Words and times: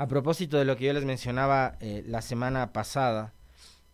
A 0.00 0.06
propósito 0.06 0.58
de 0.58 0.64
lo 0.64 0.76
que 0.76 0.84
yo 0.84 0.92
les 0.92 1.04
mencionaba 1.04 1.76
eh, 1.80 2.04
la 2.06 2.22
semana 2.22 2.72
pasada, 2.72 3.34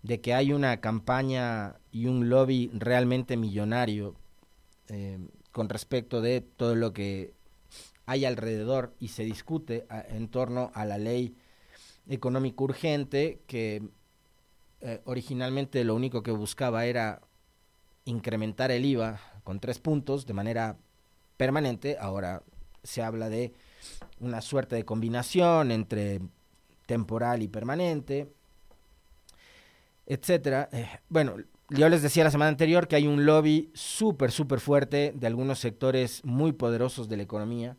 de 0.03 0.21
que 0.21 0.35
hay 0.35 0.53
una 0.53 0.83
campaña 0.83 1.77
y 1.93 2.09
un 2.09 2.29
lobby 2.29 2.71
realmente 2.75 3.39
millonario 3.39 4.15
eh, 4.89 5.19
con 5.51 5.71
respecto 5.71 6.21
de 6.21 6.43
todo 6.43 6.75
lo 6.75 6.93
que 6.93 7.33
hay 8.05 8.27
alrededor 8.27 8.93
y 9.01 9.09
se 9.09 9.25
discute 9.25 9.87
en 10.11 10.29
torno 10.29 10.71
a 10.75 10.85
la 10.85 10.99
ley 10.99 11.35
económica 12.07 12.63
urgente 12.63 13.41
que 13.47 13.89
eh, 14.83 15.01
originalmente 15.07 15.85
lo 15.85 15.95
único 15.95 16.23
que 16.23 16.33
buscaba 16.33 16.85
era 16.85 17.23
incrementar 18.05 18.71
el 18.71 18.85
IVA 18.85 19.21
con 19.43 19.59
tres 19.59 19.79
puntos 19.79 20.27
de 20.27 20.35
manera 20.35 20.77
permanente. 21.39 21.97
Ahora 21.99 22.43
se 22.83 23.03
habla 23.03 23.31
de 23.31 23.55
una 24.21 24.41
suerte 24.41 24.77
de 24.77 24.85
combinación 24.85 25.71
entre 25.71 26.21
temporal 26.87 27.43
y 27.43 27.49
permanente, 27.49 28.33
etcétera. 30.07 30.69
Eh, 30.73 30.89
bueno, 31.09 31.37
yo 31.71 31.89
les 31.89 32.03
decía 32.03 32.25
la 32.25 32.31
semana 32.31 32.51
anterior 32.51 32.89
que 32.89 32.97
hay 32.97 33.07
un 33.07 33.25
lobby 33.25 33.71
súper, 33.75 34.31
súper 34.31 34.61
fuerte 34.61 35.13
de 35.15 35.27
algunos 35.27 35.59
sectores 35.59 36.25
muy 36.25 36.53
poderosos 36.53 37.09
de 37.09 37.17
la 37.17 37.23
economía 37.23 37.77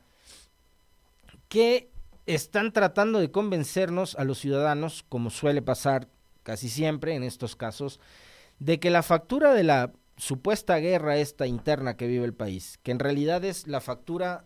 que 1.48 1.92
están 2.26 2.72
tratando 2.74 3.20
de 3.20 3.32
convencernos 3.32 4.16
a 4.16 4.24
los 4.24 4.40
ciudadanos, 4.40 5.06
como 5.08 5.30
suele 5.30 5.62
pasar 5.62 6.10
casi 6.44 6.70
siempre 6.70 7.14
en 7.14 7.24
estos 7.24 7.56
casos, 7.56 8.00
de 8.60 8.80
que 8.80 8.90
la 8.90 9.04
factura 9.04 9.54
de 9.54 9.64
la 9.64 9.94
supuesta 10.18 10.78
guerra 10.78 11.18
esta 11.18 11.46
interna 11.46 11.98
que 11.98 12.08
vive 12.08 12.26
el 12.26 12.34
país, 12.34 12.80
que 12.82 12.92
en 12.92 13.00
realidad 13.00 13.44
es 13.44 13.68
la 13.68 13.82
factura 13.82 14.46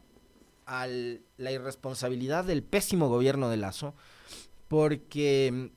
a 0.70 0.86
la 0.86 1.52
irresponsabilidad 1.52 2.46
del 2.46 2.62
pésimo 2.62 3.10
gobierno 3.10 3.50
de 3.50 3.58
Lazo, 3.58 3.96
porque 4.68 5.72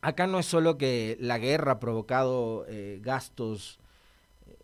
acá 0.00 0.26
no 0.26 0.40
es 0.40 0.46
solo 0.46 0.76
que 0.76 1.16
la 1.20 1.38
guerra 1.38 1.72
ha 1.72 1.80
provocado 1.80 2.66
eh, 2.68 2.98
gastos 3.02 3.78
eh, 4.46 4.56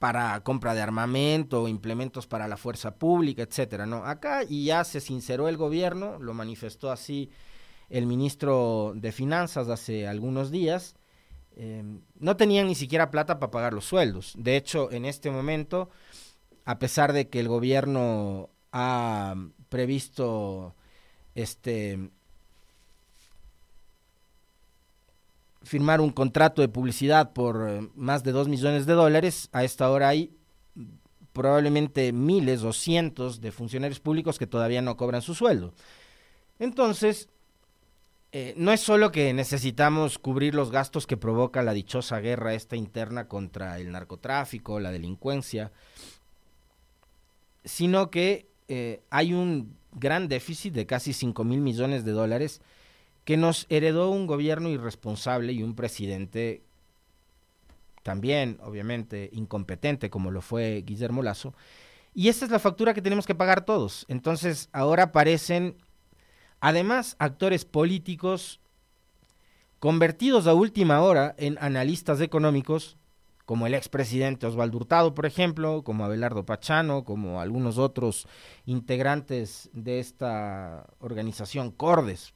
para 0.00 0.40
compra 0.40 0.74
de 0.74 0.82
armamento, 0.82 1.68
implementos 1.68 2.26
para 2.26 2.48
la 2.48 2.56
fuerza 2.56 2.96
pública, 2.96 3.42
etcétera, 3.42 3.86
no. 3.86 4.04
Acá 4.04 4.42
y 4.48 4.64
ya 4.64 4.82
se 4.82 5.00
sinceró 5.00 5.48
el 5.48 5.56
gobierno, 5.56 6.18
lo 6.18 6.34
manifestó 6.34 6.90
así 6.90 7.30
el 7.88 8.06
ministro 8.06 8.94
de 8.96 9.12
Finanzas 9.12 9.68
hace 9.68 10.08
algunos 10.08 10.50
días. 10.50 10.96
Eh, 11.60 11.84
no 12.18 12.36
tenían 12.36 12.66
ni 12.66 12.74
siquiera 12.74 13.12
plata 13.12 13.38
para 13.38 13.50
pagar 13.52 13.72
los 13.72 13.84
sueldos. 13.84 14.34
De 14.36 14.56
hecho, 14.56 14.90
en 14.90 15.04
este 15.04 15.30
momento, 15.30 15.88
a 16.68 16.78
pesar 16.78 17.14
de 17.14 17.30
que 17.30 17.40
el 17.40 17.48
gobierno 17.48 18.50
ha 18.72 19.34
previsto 19.70 20.74
este 21.34 22.10
firmar 25.62 26.02
un 26.02 26.10
contrato 26.10 26.60
de 26.60 26.68
publicidad 26.68 27.32
por 27.32 27.66
eh, 27.66 27.88
más 27.94 28.22
de 28.22 28.32
dos 28.32 28.48
millones 28.48 28.84
de 28.84 28.92
dólares, 28.92 29.48
a 29.52 29.64
esta 29.64 29.90
hora 29.90 30.08
hay 30.08 30.36
probablemente 31.32 32.12
miles 32.12 32.62
o 32.64 32.74
cientos 32.74 33.40
de 33.40 33.50
funcionarios 33.50 34.00
públicos 34.00 34.38
que 34.38 34.46
todavía 34.46 34.82
no 34.82 34.98
cobran 34.98 35.22
su 35.22 35.34
sueldo. 35.34 35.72
Entonces, 36.58 37.30
eh, 38.32 38.52
no 38.58 38.74
es 38.74 38.80
solo 38.80 39.10
que 39.10 39.32
necesitamos 39.32 40.18
cubrir 40.18 40.54
los 40.54 40.70
gastos 40.70 41.06
que 41.06 41.16
provoca 41.16 41.62
la 41.62 41.72
dichosa 41.72 42.20
guerra 42.20 42.52
esta 42.52 42.76
interna 42.76 43.26
contra 43.26 43.78
el 43.78 43.90
narcotráfico, 43.90 44.80
la 44.80 44.90
delincuencia, 44.90 45.72
sino 47.64 48.10
que 48.10 48.46
eh, 48.68 49.02
hay 49.10 49.32
un 49.32 49.76
gran 49.92 50.28
déficit 50.28 50.74
de 50.74 50.86
casi 50.86 51.12
5 51.12 51.44
mil 51.44 51.60
millones 51.60 52.04
de 52.04 52.12
dólares 52.12 52.60
que 53.24 53.36
nos 53.36 53.66
heredó 53.68 54.10
un 54.10 54.26
gobierno 54.26 54.68
irresponsable 54.68 55.52
y 55.52 55.62
un 55.62 55.74
presidente 55.74 56.62
también, 58.02 58.58
obviamente, 58.62 59.28
incompetente, 59.32 60.08
como 60.08 60.30
lo 60.30 60.40
fue 60.40 60.82
Guillermo 60.86 61.22
Lazo. 61.22 61.54
Y 62.14 62.28
esa 62.28 62.44
es 62.44 62.50
la 62.50 62.58
factura 62.58 62.94
que 62.94 63.02
tenemos 63.02 63.26
que 63.26 63.34
pagar 63.34 63.64
todos. 63.64 64.06
Entonces, 64.08 64.68
ahora 64.72 65.04
aparecen, 65.04 65.76
además, 66.60 67.16
actores 67.18 67.64
políticos 67.64 68.60
convertidos 69.78 70.46
a 70.46 70.54
última 70.54 71.00
hora 71.02 71.34
en 71.38 71.58
analistas 71.60 72.20
económicos, 72.20 72.96
como 73.48 73.66
el 73.66 73.72
expresidente 73.72 74.46
Osvaldo 74.46 74.76
Hurtado, 74.76 75.14
por 75.14 75.24
ejemplo, 75.24 75.82
como 75.82 76.04
Abelardo 76.04 76.44
Pachano, 76.44 77.02
como 77.06 77.40
algunos 77.40 77.78
otros 77.78 78.28
integrantes 78.66 79.70
de 79.72 80.00
esta 80.00 80.84
organización 80.98 81.70
Cordes, 81.70 82.34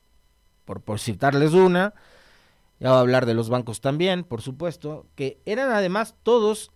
por, 0.64 0.98
citarles 0.98 1.52
una, 1.52 1.92
ya 2.80 2.88
voy 2.88 2.96
a 2.96 3.00
hablar 3.00 3.26
de 3.26 3.34
los 3.34 3.50
bancos 3.50 3.82
también, 3.82 4.24
por 4.24 4.40
supuesto, 4.40 5.04
que 5.14 5.38
eran 5.44 5.70
además 5.70 6.14
todos 6.22 6.70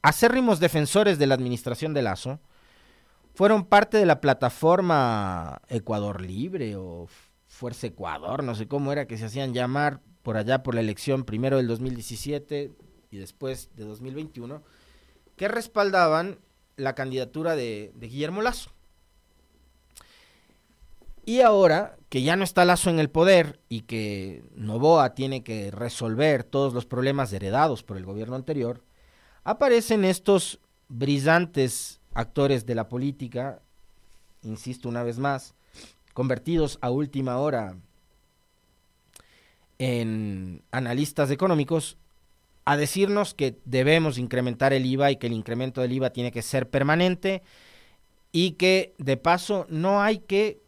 acérrimos 0.00 0.58
defensores 0.58 1.18
de 1.18 1.26
la 1.26 1.34
administración 1.34 1.92
de 1.92 2.00
Lazo, 2.00 2.40
fueron 3.34 3.66
parte 3.66 3.98
de 3.98 4.06
la 4.06 4.22
plataforma 4.22 5.60
Ecuador 5.68 6.22
Libre 6.22 6.76
o 6.76 7.08
Fuerza 7.46 7.88
Ecuador, 7.88 8.42
no 8.42 8.54
sé 8.54 8.66
cómo 8.66 8.90
era 8.90 9.06
que 9.06 9.18
se 9.18 9.26
hacían 9.26 9.52
llamar 9.52 10.00
por 10.22 10.38
allá 10.38 10.62
por 10.62 10.74
la 10.74 10.80
elección 10.80 11.24
primero 11.24 11.58
del 11.58 11.68
2017 11.68 12.85
y 13.10 13.18
después 13.18 13.70
de 13.76 13.84
2021, 13.84 14.62
que 15.36 15.48
respaldaban 15.48 16.38
la 16.76 16.94
candidatura 16.94 17.56
de, 17.56 17.92
Guillermo 17.98 18.42
Lazo. 18.42 18.70
Y 21.24 21.40
ahora 21.40 21.96
que 22.08 22.22
ya 22.22 22.36
no 22.36 22.44
está 22.44 22.64
Lazo 22.64 22.88
en 22.90 23.00
el 23.00 23.10
poder 23.10 23.60
y 23.68 23.82
que 23.82 24.44
Novoa 24.54 25.14
tiene 25.14 25.42
que 25.42 25.70
resolver 25.70 26.44
todos 26.44 26.72
los 26.72 26.86
problemas 26.86 27.32
heredados 27.32 27.82
por 27.82 27.96
el 27.96 28.04
gobierno 28.04 28.36
anterior, 28.36 28.84
aparecen 29.42 30.04
estos 30.04 30.60
brillantes 30.88 32.00
actores 32.14 32.64
de 32.64 32.74
la 32.76 32.88
política, 32.88 33.60
insisto 34.42 34.88
una 34.88 35.02
vez 35.02 35.18
más, 35.18 35.54
convertidos 36.14 36.78
a 36.80 36.90
última 36.90 37.38
hora 37.38 37.76
en 39.78 40.62
analistas 40.70 41.30
económicos, 41.30 41.98
a 42.66 42.76
decirnos 42.76 43.32
que 43.32 43.56
debemos 43.64 44.18
incrementar 44.18 44.72
el 44.72 44.84
IVA 44.84 45.12
y 45.12 45.16
que 45.16 45.28
el 45.28 45.32
incremento 45.32 45.80
del 45.80 45.92
IVA 45.92 46.10
tiene 46.10 46.32
que 46.32 46.42
ser 46.42 46.68
permanente 46.68 47.42
y 48.32 48.52
que 48.52 48.92
de 48.98 49.16
paso 49.16 49.66
no 49.70 50.02
hay 50.02 50.18
que 50.18 50.60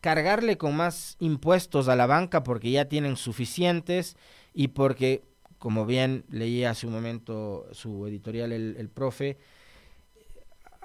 cargarle 0.00 0.56
con 0.56 0.76
más 0.76 1.16
impuestos 1.18 1.88
a 1.88 1.96
la 1.96 2.06
banca 2.06 2.44
porque 2.44 2.70
ya 2.70 2.84
tienen 2.84 3.16
suficientes 3.16 4.16
y 4.54 4.68
porque, 4.68 5.22
como 5.58 5.86
bien 5.86 6.24
leí 6.30 6.62
hace 6.64 6.86
un 6.86 6.92
momento 6.92 7.66
su 7.72 8.06
editorial 8.06 8.52
el, 8.52 8.76
el 8.78 8.88
profe, 8.88 9.38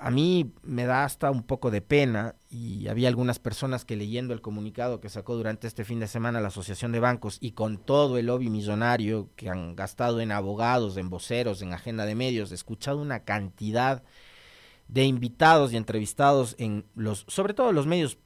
a 0.03 0.11
mí 0.11 0.51
me 0.63 0.85
da 0.85 1.05
hasta 1.05 1.31
un 1.31 1.43
poco 1.43 1.71
de 1.71 1.81
pena 1.81 2.35
y 2.49 2.89
había 2.89 3.07
algunas 3.07 3.39
personas 3.39 3.85
que 3.85 3.95
leyendo 3.95 4.33
el 4.33 4.41
comunicado 4.41 4.99
que 4.99 5.07
sacó 5.07 5.33
durante 5.37 5.65
este 5.65 5.85
fin 5.85 6.01
de 6.01 6.09
semana 6.09 6.41
la 6.41 6.49
Asociación 6.49 6.91
de 6.91 6.99
Bancos 6.99 7.37
y 7.39 7.51
con 7.51 7.77
todo 7.77 8.17
el 8.17 8.25
lobby 8.25 8.49
millonario 8.49 9.29
que 9.37 9.49
han 9.49 9.77
gastado 9.77 10.19
en 10.19 10.33
abogados, 10.33 10.97
en 10.97 11.09
voceros, 11.09 11.61
en 11.61 11.71
agenda 11.71 12.05
de 12.05 12.15
medios, 12.15 12.51
he 12.51 12.55
escuchado 12.55 13.01
una 13.01 13.23
cantidad 13.23 14.03
de 14.89 15.05
invitados 15.05 15.71
y 15.71 15.77
entrevistados 15.77 16.55
en 16.57 16.83
los, 16.95 17.23
sobre 17.29 17.53
todo 17.53 17.71
los 17.71 17.87
medios 17.87 18.17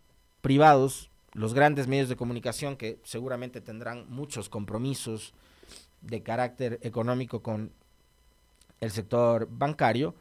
privados, 0.41 1.11
los 1.33 1.53
grandes 1.53 1.87
medios 1.87 2.09
de 2.09 2.15
comunicación 2.15 2.75
que 2.75 2.99
seguramente 3.03 3.61
tendrán 3.61 4.09
muchos 4.09 4.49
compromisos 4.49 5.35
de 6.01 6.23
carácter 6.23 6.79
económico 6.81 7.43
con 7.43 7.71
el 8.79 8.89
sector 8.89 9.47
bancario, 9.51 10.15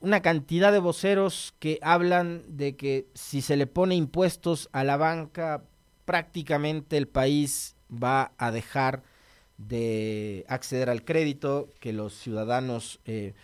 una 0.00 0.20
cantidad 0.20 0.72
de 0.72 0.78
voceros 0.78 1.54
que 1.58 1.78
hablan 1.82 2.42
de 2.48 2.76
que 2.76 3.08
si 3.14 3.42
se 3.42 3.56
le 3.56 3.66
pone 3.66 3.94
impuestos 3.94 4.68
a 4.72 4.84
la 4.84 4.96
banca, 4.96 5.64
prácticamente 6.04 6.96
el 6.96 7.08
país 7.08 7.76
va 7.90 8.32
a 8.38 8.50
dejar 8.50 9.02
de 9.58 10.44
acceder 10.48 10.90
al 10.90 11.04
crédito, 11.04 11.70
que 11.80 11.92
los 11.92 12.14
ciudadanos 12.14 13.00
eh, 13.04 13.34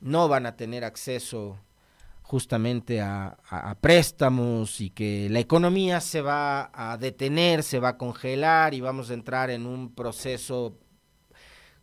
no 0.00 0.28
van 0.28 0.46
a 0.46 0.56
tener 0.56 0.84
acceso 0.84 1.58
justamente 2.22 3.00
a, 3.00 3.38
préstamos 3.80 4.80
y 4.80 4.90
que 4.90 5.28
la 5.30 5.38
economía 5.38 6.00
se 6.00 6.20
va 6.20 6.70
a 6.74 6.98
detener, 6.98 7.62
se 7.62 7.78
va 7.78 7.90
a 7.90 7.98
congelar 7.98 8.74
y 8.74 8.80
vamos 8.80 9.10
a 9.10 9.14
entrar 9.14 9.48
en 9.50 9.64
un 9.64 9.94
proceso 9.94 10.76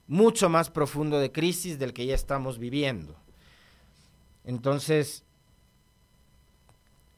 mucho 0.05 0.49
más 0.49 0.69
profundo 0.69 1.19
de 1.19 1.31
crisis 1.31 1.79
del 1.79 1.93
que 1.93 2.05
ya 2.05 2.15
estamos 2.15 2.59
viviendo. 2.59 3.22
Entonces, 4.43 5.23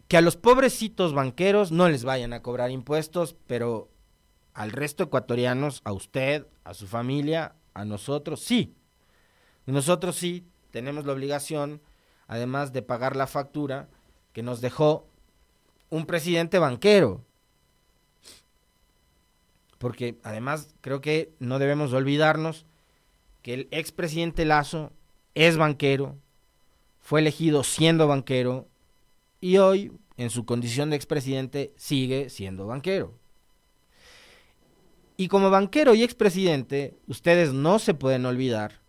que 0.08 0.18
a 0.18 0.22
los 0.22 0.38
pobrecitos 0.38 1.14
banqueros 1.14 1.72
no 1.72 1.90
les 1.90 2.04
vayan 2.04 2.34
a 2.34 2.42
cobrar 2.42 2.72
impuestos, 2.72 3.36
pero 3.48 3.90
al 4.54 4.72
resto 4.72 5.04
ecuatorianos, 5.04 5.82
a 5.84 5.92
usted, 5.92 6.48
a 6.64 6.74
su 6.74 6.88
familia, 6.88 7.56
a 7.74 7.86
nosotros, 7.86 8.42
sí. 8.42 8.76
Nosotros 9.66 10.16
sí 10.16 10.46
tenemos 10.72 11.06
la 11.06 11.14
obligación 11.14 11.82
además 12.28 12.74
de 12.74 12.82
pagar 12.82 13.16
la 13.16 13.28
factura 13.28 13.88
que 14.34 14.44
nos 14.44 14.62
dejó 14.62 15.08
un 15.90 16.06
presidente 16.06 16.60
banquero. 16.60 17.24
Porque 19.78 20.18
además 20.24 20.76
creo 20.82 21.02
que 21.02 21.34
no 21.40 21.60
debemos 21.60 21.94
olvidarnos 21.94 22.66
que 23.42 23.54
el 23.54 23.68
expresidente 23.72 24.46
Lazo 24.46 24.92
es 25.36 25.58
banquero, 25.58 26.18
fue 27.06 27.20
elegido 27.20 27.64
siendo 27.64 28.08
banquero 28.08 28.68
y 29.40 29.58
hoy, 29.58 29.92
en 30.18 30.32
su 30.32 30.44
condición 30.44 30.90
de 30.90 30.96
expresidente, 30.96 31.72
sigue 31.78 32.32
siendo 32.32 32.66
banquero. 32.66 33.14
Y 35.16 35.28
como 35.28 35.52
banquero 35.52 35.94
y 35.94 36.02
expresidente, 36.02 36.98
ustedes 37.06 37.54
no 37.54 37.78
se 37.78 37.94
pueden 37.94 38.26
olvidar, 38.26 38.82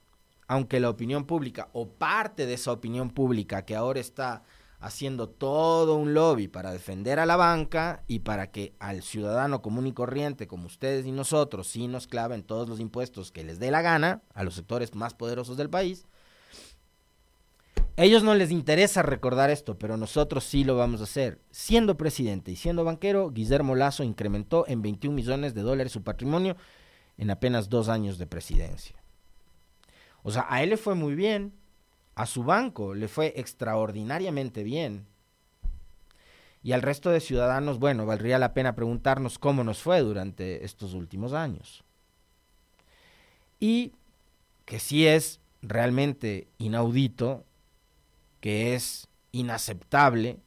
aunque 0.49 0.81
la 0.81 0.89
opinión 0.89 1.27
pública 1.27 1.69
o 1.75 1.91
parte 1.91 2.47
de 2.47 2.55
esa 2.55 2.73
opinión 2.73 3.11
pública 3.11 3.67
que 3.67 3.77
ahora 3.77 4.01
está 4.01 4.45
haciendo 4.81 5.29
todo 5.29 5.97
un 5.97 6.15
lobby 6.15 6.49
para 6.49 6.73
defender 6.73 7.19
a 7.19 7.27
la 7.27 7.37
banca 7.37 8.03
y 8.07 8.21
para 8.21 8.51
que 8.51 8.73
al 8.79 9.03
ciudadano 9.03 9.61
común 9.61 9.89
y 9.89 9.93
corriente 9.93 10.47
como 10.47 10.69
ustedes 10.69 11.05
y 11.05 11.13
nosotros 11.13 11.67
sí 11.67 11.87
nos 11.87 12.07
claven 12.07 12.45
todos 12.45 12.67
los 12.67 12.81
impuestos 12.81 13.31
que 13.31 13.45
les 13.45 13.59
dé 13.59 13.71
la 13.71 13.83
gana 13.83 14.23
a 14.33 14.43
los 14.43 14.55
sectores 14.55 14.95
más 14.95 15.13
poderosos 15.13 15.59
del 15.59 15.69
país. 15.69 16.07
Ellos 17.97 18.23
no 18.23 18.35
les 18.35 18.51
interesa 18.51 19.03
recordar 19.03 19.49
esto, 19.49 19.79
pero 19.79 19.97
nosotros 19.97 20.45
sí 20.45 20.65
lo 20.65 20.77
vamos 20.77 21.01
a 21.01 21.05
hacer. 21.05 21.41
Siendo 21.51 21.97
presidente 21.97 22.51
y 22.51 22.57
siendo 22.57 22.85
banquero, 22.85 23.31
Guillermo 23.31 23.75
Lazo 23.75 24.05
incrementó 24.05 24.67
en 24.69 24.83
21 24.83 25.15
millones 25.17 25.55
de 25.55 25.63
dólares 25.63 25.93
su 25.93 26.03
patrimonio 26.03 26.57
en 27.17 27.31
apenas 27.31 27.71
dos 27.71 27.89
años 27.89 28.19
de 28.19 28.27
presidencia. 28.27 29.03
O 30.23 30.31
sea, 30.31 30.47
a 30.51 30.63
él 30.63 30.71
le 30.71 30.77
fue 30.77 30.95
muy 30.95 31.15
bien, 31.15 31.55
a 32.15 32.27
su 32.27 32.45
banco 32.45 32.95
le 32.95 33.09
fue 33.09 33.33
extraordinariamente 33.37 34.63
bien. 34.63 35.07
Y 36.63 36.73
al 36.73 36.83
resto 36.83 37.09
de 37.09 37.21
ciudadanos, 37.21 37.79
bueno, 37.79 38.05
valdría 38.05 38.39
la 38.39 38.53
pena 38.53 38.75
preguntarnos 38.75 39.39
cómo 39.39 39.65
nos 39.65 39.79
fue 39.79 40.01
durante 40.01 40.67
estos 40.67 40.93
últimos 40.93 41.33
años. 41.33 41.83
Y 43.59 43.93
que 44.67 44.81
sí 44.81 45.07
es 45.07 45.41
realmente 45.63 46.49
inaudito, 46.59 47.46
que 48.41 48.75
es 48.75 49.09
inaceptable, 49.33 50.39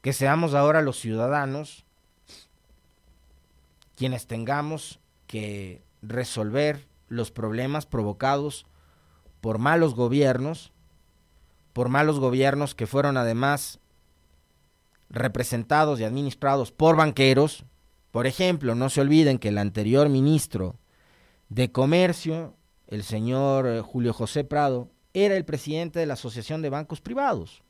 que 0.00 0.12
seamos 0.12 0.54
ahora 0.54 0.82
los 0.82 0.98
ciudadanos 0.98 1.84
quienes 3.96 4.26
tengamos 4.26 5.00
que 5.26 5.82
resolver 6.02 6.86
los 7.08 7.30
problemas 7.30 7.86
provocados 7.86 8.66
por 9.40 9.58
malos 9.58 9.94
gobiernos, 9.94 10.72
por 11.72 11.88
malos 11.88 12.20
gobiernos 12.20 12.74
que 12.74 12.86
fueron 12.86 13.16
además 13.16 13.80
representados 15.08 15.98
y 15.98 16.04
administrados 16.04 16.72
por 16.72 16.96
banqueros. 16.96 17.64
Por 18.10 18.26
ejemplo, 18.26 18.74
no 18.74 18.90
se 18.90 19.00
olviden 19.00 19.38
que 19.38 19.48
el 19.48 19.58
anterior 19.58 20.08
ministro 20.08 20.76
de 21.48 21.72
Comercio, 21.72 22.54
el 22.86 23.02
señor 23.02 23.66
eh, 23.66 23.80
Julio 23.80 24.12
José 24.12 24.44
Prado, 24.44 24.90
era 25.24 25.34
el 25.34 25.46
presidente 25.46 25.98
de 25.98 26.04
la 26.04 26.12
Asociación 26.12 26.60
de 26.60 26.68
Bancos 26.68 27.00
Privados. 27.00 27.62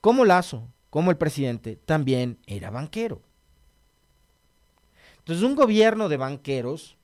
Como 0.00 0.24
Lazo, 0.24 0.68
como 0.90 1.10
el 1.10 1.16
presidente, 1.16 1.74
también 1.74 2.38
era 2.46 2.70
banquero. 2.70 3.20
Entonces, 5.18 5.44
un 5.44 5.56
gobierno 5.56 6.08
de 6.08 6.18
banqueros 6.18 6.96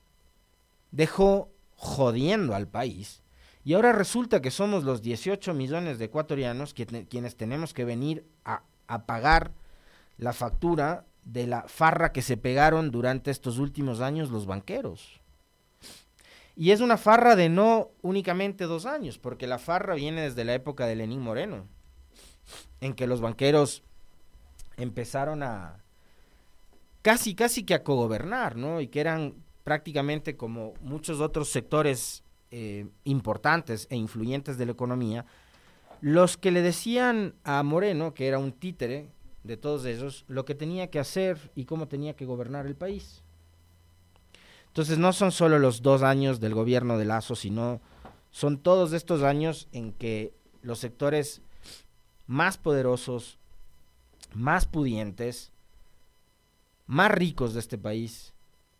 dejó 0.91 1.49
jodiendo 1.75 2.55
al 2.55 2.69
país. 2.69 3.21
Y 3.65 3.73
ahora 3.73 3.91
resulta 3.91 4.41
que 4.41 4.49
somos 4.49 4.85
los 4.85 5.01
18 5.01 5.53
millones 5.53 5.99
de 5.99 6.05
ecuatorianos 6.05 6.73
quienes 6.73 7.35
tenemos 7.35 7.73
que 7.73 7.83
venir 7.83 8.25
a, 8.45 8.63
a 8.87 9.05
pagar 9.05 9.51
la 10.17 10.31
factura 10.31 11.05
de 11.25 11.47
la 11.47 11.63
farra 11.67 12.13
que 12.13 12.21
se 12.21 12.37
pegaron 12.37 12.91
durante 12.91 13.29
estos 13.29 13.57
últimos 13.57 13.99
años 13.99 14.29
los 14.29 14.45
banqueros. 14.45 15.18
Y 16.59 16.71
es 16.71 16.81
una 16.81 16.97
farra 16.97 17.37
de 17.37 17.47
no 17.47 17.91
únicamente 18.01 18.65
dos 18.65 18.85
años, 18.85 19.17
porque 19.17 19.47
la 19.47 19.59
farra 19.59 19.95
viene 19.95 20.23
desde 20.23 20.43
la 20.43 20.53
época 20.53 20.85
de 20.87 20.97
Lenín 20.97 21.21
Moreno, 21.21 21.69
en 22.81 22.95
que 22.95 23.07
los 23.07 23.21
banqueros 23.21 23.81
empezaron 24.75 25.41
a 25.41 25.77
casi, 27.01 27.33
casi 27.33 27.63
que 27.63 27.75
a 27.75 27.83
cogobernar, 27.85 28.57
¿no? 28.57 28.81
Y 28.81 28.89
que 28.89 28.99
eran 28.99 29.35
prácticamente 29.63 30.35
como 30.35 30.73
muchos 30.81 31.21
otros 31.21 31.47
sectores 31.47 32.25
eh, 32.51 32.89
importantes 33.05 33.87
e 33.89 33.95
influyentes 33.95 34.57
de 34.57 34.65
la 34.65 34.73
economía, 34.73 35.25
los 36.01 36.35
que 36.35 36.51
le 36.51 36.61
decían 36.61 37.35
a 37.45 37.63
Moreno, 37.63 38.13
que 38.13 38.27
era 38.27 38.37
un 38.37 38.51
títere 38.51 39.07
de 39.45 39.55
todos 39.55 39.85
ellos, 39.85 40.25
lo 40.27 40.43
que 40.43 40.55
tenía 40.55 40.89
que 40.89 40.99
hacer 40.99 41.51
y 41.55 41.63
cómo 41.63 41.87
tenía 41.87 42.17
que 42.17 42.25
gobernar 42.25 42.65
el 42.65 42.75
país. 42.75 43.23
Entonces 44.69 44.97
no 44.97 45.13
son 45.13 45.31
solo 45.31 45.59
los 45.59 45.81
dos 45.81 46.03
años 46.03 46.39
del 46.39 46.53
gobierno 46.53 46.97
de 46.97 47.05
Lazo, 47.05 47.35
sino 47.35 47.81
son 48.31 48.59
todos 48.59 48.93
estos 48.93 49.23
años 49.23 49.67
en 49.71 49.91
que 49.93 50.33
los 50.61 50.79
sectores 50.79 51.41
más 52.27 52.57
poderosos, 52.57 53.39
más 54.33 54.65
pudientes, 54.67 55.51
más 56.85 57.11
ricos 57.11 57.53
de 57.53 57.59
este 57.59 57.77
país, 57.77 58.33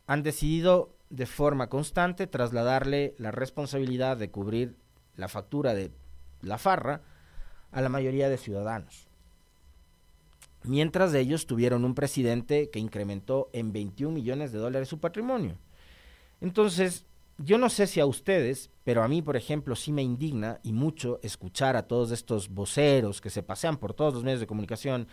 han 0.05 0.23
decidido 0.23 0.95
de 1.09 1.25
forma 1.25 1.69
constante 1.69 2.27
trasladarle 2.27 3.15
la 3.17 3.31
responsabilidad 3.31 4.17
de 4.17 4.29
cubrir 4.29 4.75
la 5.15 5.27
factura 5.27 5.73
de 5.73 5.91
la 6.41 6.57
farra 6.59 7.01
a 7.71 7.81
la 7.81 7.89
mayoría 7.89 8.29
de 8.29 8.37
ciudadanos. 8.37 9.07
Mientras 10.63 11.13
ellos 11.13 11.47
tuvieron 11.47 11.85
un 11.85 11.95
presidente 11.95 12.69
que 12.69 12.79
incrementó 12.79 13.49
en 13.53 13.71
21 13.71 14.13
millones 14.13 14.51
de 14.51 14.59
dólares 14.59 14.89
su 14.89 14.99
patrimonio. 14.99 15.57
Entonces, 16.41 17.05
yo 17.37 17.57
no 17.57 17.69
sé 17.69 17.87
si 17.87 17.99
a 17.99 18.05
ustedes, 18.05 18.69
pero 18.83 19.03
a 19.03 19.07
mí, 19.07 19.21
por 19.21 19.37
ejemplo, 19.37 19.75
sí 19.75 19.91
me 19.91 20.03
indigna 20.03 20.59
y 20.63 20.73
mucho 20.73 21.19
escuchar 21.23 21.75
a 21.75 21.87
todos 21.87 22.11
estos 22.11 22.49
voceros 22.49 23.21
que 23.21 23.29
se 23.29 23.43
pasean 23.43 23.77
por 23.77 23.93
todos 23.93 24.13
los 24.13 24.23
medios 24.23 24.41
de 24.41 24.47
comunicación. 24.47 25.07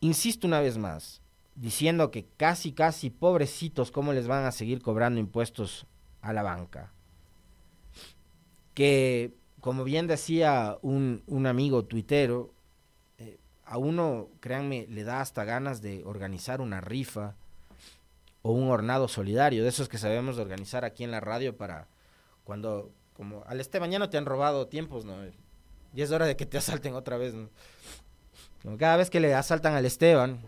Insisto 0.00 0.46
una 0.46 0.60
vez 0.60 0.78
más, 0.78 1.20
diciendo 1.56 2.10
que 2.12 2.26
casi, 2.36 2.72
casi 2.72 3.10
pobrecitos, 3.10 3.90
¿cómo 3.90 4.12
les 4.12 4.28
van 4.28 4.44
a 4.44 4.52
seguir 4.52 4.80
cobrando 4.80 5.18
impuestos 5.18 5.86
a 6.20 6.32
la 6.32 6.42
banca? 6.42 6.92
Que, 8.74 9.34
como 9.60 9.82
bien 9.82 10.06
decía 10.06 10.78
un, 10.82 11.24
un 11.26 11.46
amigo 11.46 11.84
tuitero, 11.84 12.54
eh, 13.18 13.38
a 13.64 13.76
uno, 13.76 14.28
créanme, 14.38 14.86
le 14.88 15.02
da 15.02 15.20
hasta 15.20 15.44
ganas 15.44 15.82
de 15.82 16.04
organizar 16.04 16.60
una 16.60 16.80
rifa 16.80 17.34
o 18.48 18.52
un 18.52 18.70
hornado 18.70 19.08
solidario, 19.08 19.62
de 19.62 19.68
esos 19.68 19.90
que 19.90 19.98
sabemos 19.98 20.38
organizar 20.38 20.82
aquí 20.82 21.04
en 21.04 21.10
la 21.10 21.20
radio 21.20 21.54
para 21.58 21.86
cuando, 22.44 22.90
como 23.12 23.44
al 23.46 23.60
este 23.60 23.78
mañana 23.78 24.08
te 24.08 24.16
han 24.16 24.24
robado 24.24 24.68
tiempos, 24.68 25.04
¿no? 25.04 25.18
Y 25.94 26.00
es 26.00 26.10
hora 26.12 26.24
de 26.24 26.34
que 26.34 26.46
te 26.46 26.56
asalten 26.56 26.94
otra 26.94 27.18
vez, 27.18 27.34
¿no? 27.34 27.50
Cada 28.78 28.96
vez 28.96 29.10
que 29.10 29.20
le 29.20 29.34
asaltan 29.34 29.74
al 29.74 29.84
Esteban, 29.84 30.40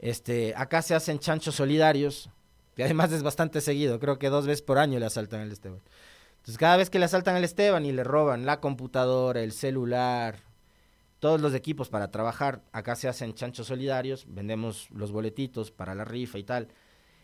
este, 0.00 0.52
acá 0.54 0.82
se 0.82 0.94
hacen 0.94 1.18
chanchos 1.18 1.54
solidarios, 1.54 2.28
que 2.76 2.84
además 2.84 3.10
es 3.12 3.22
bastante 3.22 3.62
seguido, 3.62 3.98
creo 3.98 4.18
que 4.18 4.28
dos 4.28 4.46
veces 4.46 4.60
por 4.60 4.76
año 4.76 4.98
le 4.98 5.06
asaltan 5.06 5.40
al 5.40 5.50
Esteban. 5.50 5.80
Entonces 6.40 6.58
cada 6.58 6.76
vez 6.76 6.90
que 6.90 6.98
le 6.98 7.06
asaltan 7.06 7.36
al 7.36 7.44
Esteban 7.44 7.86
y 7.86 7.92
le 7.92 8.04
roban 8.04 8.44
la 8.44 8.60
computadora, 8.60 9.40
el 9.40 9.52
celular, 9.52 10.40
todos 11.20 11.40
los 11.40 11.54
equipos 11.54 11.88
para 11.88 12.10
trabajar, 12.10 12.62
acá 12.72 12.94
se 12.94 13.08
hacen 13.08 13.34
chanchos 13.34 13.66
solidarios, 13.66 14.26
vendemos 14.28 14.88
los 14.90 15.12
boletitos 15.12 15.70
para 15.70 15.94
la 15.94 16.04
rifa 16.04 16.38
y 16.38 16.44
tal, 16.44 16.68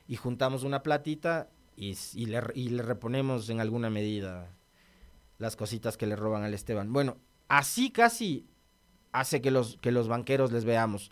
y 0.07 0.17
juntamos 0.17 0.65
una 0.65 0.83
platita 0.83 1.49
y, 1.77 1.95
le, 2.27 2.43
y 2.55 2.69
le 2.71 2.83
reponemos 2.83 3.49
en 3.51 3.61
alguna 3.61 3.91
medida 3.91 4.51
las 5.39 5.57
cositas 5.57 5.97
que 5.97 6.07
le 6.07 6.17
roban 6.17 6.45
al 6.45 6.55
Esteban. 6.55 6.93
Bueno, 6.93 7.19
así 7.49 7.91
casi 7.91 8.47
hace 9.13 9.41
que 9.41 9.51
los, 9.51 9.79
que 9.81 9.93
los 9.93 10.09
banqueros 10.09 10.53
les 10.53 10.65
veamos. 10.65 11.11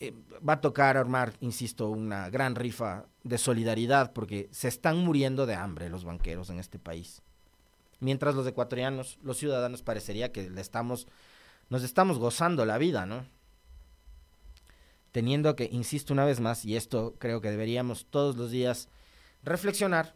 Eh, 0.00 0.12
va 0.46 0.54
a 0.54 0.60
tocar 0.60 0.96
armar, 0.96 1.32
insisto, 1.40 1.88
una 1.88 2.28
gran 2.28 2.54
rifa 2.54 3.06
de 3.22 3.38
solidaridad 3.38 4.12
porque 4.12 4.48
se 4.50 4.68
están 4.68 4.98
muriendo 4.98 5.46
de 5.46 5.54
hambre 5.54 5.88
los 5.88 6.04
banqueros 6.04 6.50
en 6.50 6.58
este 6.58 6.78
país. 6.78 7.22
Mientras 8.00 8.34
los 8.34 8.46
ecuatorianos, 8.46 9.18
los 9.22 9.38
ciudadanos, 9.38 9.82
parecería 9.82 10.32
que 10.32 10.50
le 10.50 10.60
estamos, 10.60 11.06
nos 11.72 11.84
estamos 11.84 12.18
gozando 12.18 12.66
la 12.66 12.76
vida, 12.76 13.06
¿no? 13.06 13.24
Teniendo 15.10 15.56
que, 15.56 15.70
insisto 15.72 16.12
una 16.12 16.26
vez 16.26 16.38
más, 16.38 16.66
y 16.66 16.76
esto 16.76 17.14
creo 17.18 17.40
que 17.40 17.50
deberíamos 17.50 18.04
todos 18.10 18.36
los 18.36 18.50
días 18.50 18.90
reflexionar, 19.42 20.14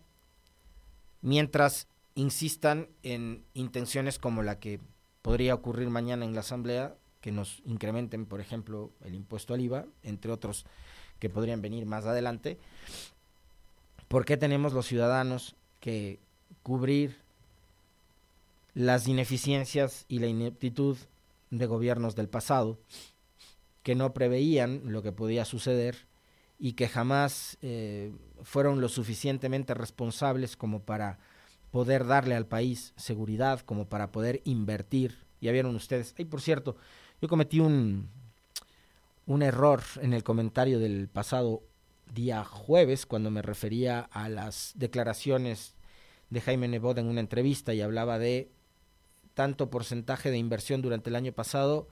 mientras 1.22 1.88
insistan 2.14 2.90
en 3.02 3.42
intenciones 3.54 4.18
como 4.18 4.42
la 4.42 4.60
que 4.60 4.80
podría 5.22 5.54
ocurrir 5.54 5.88
mañana 5.88 6.26
en 6.26 6.34
la 6.34 6.40
Asamblea 6.40 6.94
que 7.22 7.32
nos 7.32 7.62
incrementen, 7.64 8.26
por 8.26 8.42
ejemplo, 8.42 8.92
el 9.02 9.14
impuesto 9.14 9.54
al 9.54 9.62
IVA, 9.62 9.86
entre 10.02 10.32
otros 10.32 10.66
que 11.20 11.30
podrían 11.30 11.62
venir 11.62 11.86
más 11.86 12.04
adelante. 12.04 12.58
¿Por 14.08 14.26
qué 14.26 14.36
tenemos 14.36 14.74
los 14.74 14.84
ciudadanos 14.84 15.56
que 15.80 16.20
cubrir 16.62 17.16
las 18.74 19.08
ineficiencias 19.08 20.04
y 20.06 20.18
la 20.18 20.26
ineptitud 20.26 20.98
de 21.50 21.66
gobiernos 21.66 22.14
del 22.16 22.28
pasado 22.28 22.78
que 23.82 23.94
no 23.94 24.12
preveían 24.12 24.82
lo 24.84 25.02
que 25.02 25.12
podía 25.12 25.44
suceder 25.44 26.08
y 26.58 26.72
que 26.72 26.88
jamás 26.88 27.56
eh, 27.62 28.12
fueron 28.42 28.80
lo 28.80 28.88
suficientemente 28.88 29.74
responsables 29.74 30.56
como 30.56 30.80
para 30.80 31.18
poder 31.70 32.06
darle 32.06 32.34
al 32.34 32.46
país 32.46 32.94
seguridad, 32.96 33.60
como 33.60 33.88
para 33.88 34.10
poder 34.10 34.40
invertir. 34.44 35.24
Ya 35.40 35.52
vieron 35.52 35.76
ustedes. 35.76 36.14
Y 36.18 36.24
por 36.24 36.40
cierto, 36.40 36.76
yo 37.20 37.28
cometí 37.28 37.60
un, 37.60 38.08
un 39.26 39.42
error 39.42 39.82
en 40.00 40.14
el 40.14 40.24
comentario 40.24 40.78
del 40.78 41.08
pasado 41.08 41.62
día 42.14 42.44
jueves 42.44 43.06
cuando 43.06 43.30
me 43.30 43.42
refería 43.42 44.00
a 44.00 44.28
las 44.28 44.72
declaraciones 44.76 45.74
de 46.30 46.40
Jaime 46.40 46.68
Nebot 46.68 46.98
en 46.98 47.06
una 47.06 47.20
entrevista 47.20 47.74
y 47.74 47.82
hablaba 47.82 48.18
de 48.18 48.50
tanto 49.36 49.68
porcentaje 49.68 50.30
de 50.30 50.38
inversión 50.38 50.80
durante 50.80 51.10
el 51.10 51.16
año 51.16 51.30
pasado 51.30 51.88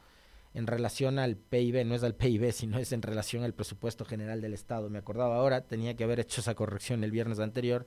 en 0.55 0.67
relación 0.67 1.19
al 1.19 1.37
PIB, 1.37 1.85
no 1.85 1.95
es 1.95 2.03
al 2.03 2.15
PIB, 2.15 2.53
sino 2.53 2.79
es 2.79 2.91
en 2.93 3.03
relación 3.03 3.45
al 3.45 3.53
presupuesto 3.53 4.07
general 4.07 4.41
del 4.41 4.55
Estado. 4.55 4.89
Me 4.89 4.99
acordaba 4.99 5.37
ahora, 5.37 5.61
tenía 5.61 5.95
que 5.95 6.05
haber 6.05 6.21
hecho 6.21 6.41
esa 6.41 6.55
corrección 6.55 7.05
el 7.05 7.11
viernes 7.11 7.41
anterior. 7.41 7.87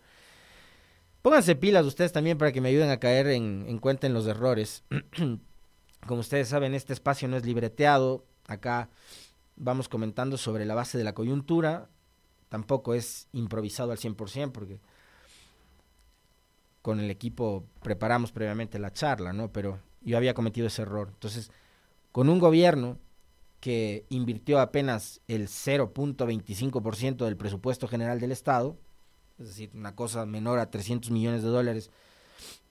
Pónganse 1.24 1.56
pilas 1.56 1.88
ustedes 1.88 2.12
también 2.12 2.38
para 2.38 2.52
que 2.52 2.62
me 2.62 2.70
ayuden 2.70 2.92
a 2.92 3.00
caer 3.00 3.28
en, 3.30 3.66
en 3.68 3.80
cuenta 3.80 4.06
en 4.06 4.14
los 4.14 4.28
errores. 4.28 4.84
Como 6.08 6.20
ustedes 6.20 6.50
saben, 6.50 6.76
este 6.76 6.94
espacio 6.94 7.28
no 7.28 7.36
es 7.36 7.44
libreteado. 7.44 8.26
Acá 8.46 8.90
vamos 9.56 9.90
comentando 9.90 10.38
sobre 10.38 10.66
la 10.66 10.76
base 10.76 11.00
de 11.00 11.04
la 11.04 11.16
coyuntura. 11.16 11.90
Tampoco 12.50 12.94
es 12.94 13.28
improvisado 13.34 13.92
al 13.92 13.98
100% 13.98 14.52
porque 14.52 14.80
con 16.88 17.02
el 17.02 17.12
equipo 17.12 17.66
preparamos 17.84 18.32
previamente 18.32 18.80
la 18.80 18.94
charla, 18.94 19.34
¿no? 19.34 19.52
Pero 19.52 19.78
yo 20.00 20.16
había 20.16 20.34
cometido 20.34 20.68
ese 20.68 20.84
error. 20.84 21.10
Entonces, 21.12 21.52
con 22.14 22.30
un 22.30 22.40
gobierno 22.40 22.98
que 23.60 24.06
invirtió 24.08 24.62
apenas 24.62 25.20
el 25.28 25.50
0.25% 25.50 27.26
del 27.26 27.36
presupuesto 27.36 27.90
general 27.90 28.22
del 28.22 28.32
Estado, 28.32 28.78
es 29.38 29.48
decir, 29.48 29.70
una 29.74 29.96
cosa 29.96 30.26
menor 30.26 30.60
a 30.60 30.72
300 30.72 31.12
millones 31.12 31.44
de 31.44 31.50
dólares, 31.50 31.92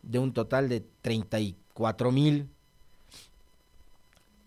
de 0.00 0.18
un 0.18 0.32
total 0.32 0.70
de 0.70 0.82
34 1.02 2.10
mil, 2.10 2.48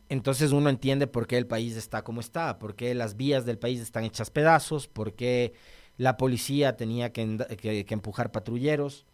entonces 0.09 0.51
uno 0.51 0.71
entiende 0.71 1.05
por 1.05 1.27
qué 1.27 1.38
el 1.38 1.45
país 1.45 1.77
está 1.77 2.03
como 2.03 2.21
está, 2.21 2.57
por 2.57 2.73
qué 2.73 2.95
las 2.95 3.17
vías 3.17 3.45
del 3.45 3.59
país 3.59 3.81
están 3.81 4.03
hechas 4.03 4.31
pedazos, 4.31 4.88
por 4.88 5.13
qué 5.13 5.53
la 5.97 6.17
policía 6.17 6.75
tenía 6.75 7.13
que, 7.13 7.85
empujar 7.89 8.31
patrulleros, 8.31 9.05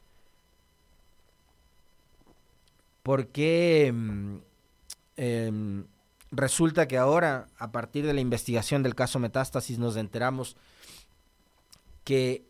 por 3.05 3.27
qué... 3.27 3.93
Mm, 3.93 4.37
Em, 5.17 5.85
resulta 6.31 6.87
que 6.87 6.97
ahora, 6.97 7.47
a 7.57 7.71
partir 7.71 8.05
de 8.05 8.13
la 8.13 8.21
investigación 8.21 8.83
del 8.83 8.95
caso 8.95 9.19
Metástasis, 9.19 9.79
nos 9.79 9.95
enteramos 9.95 10.57
que 12.03 12.45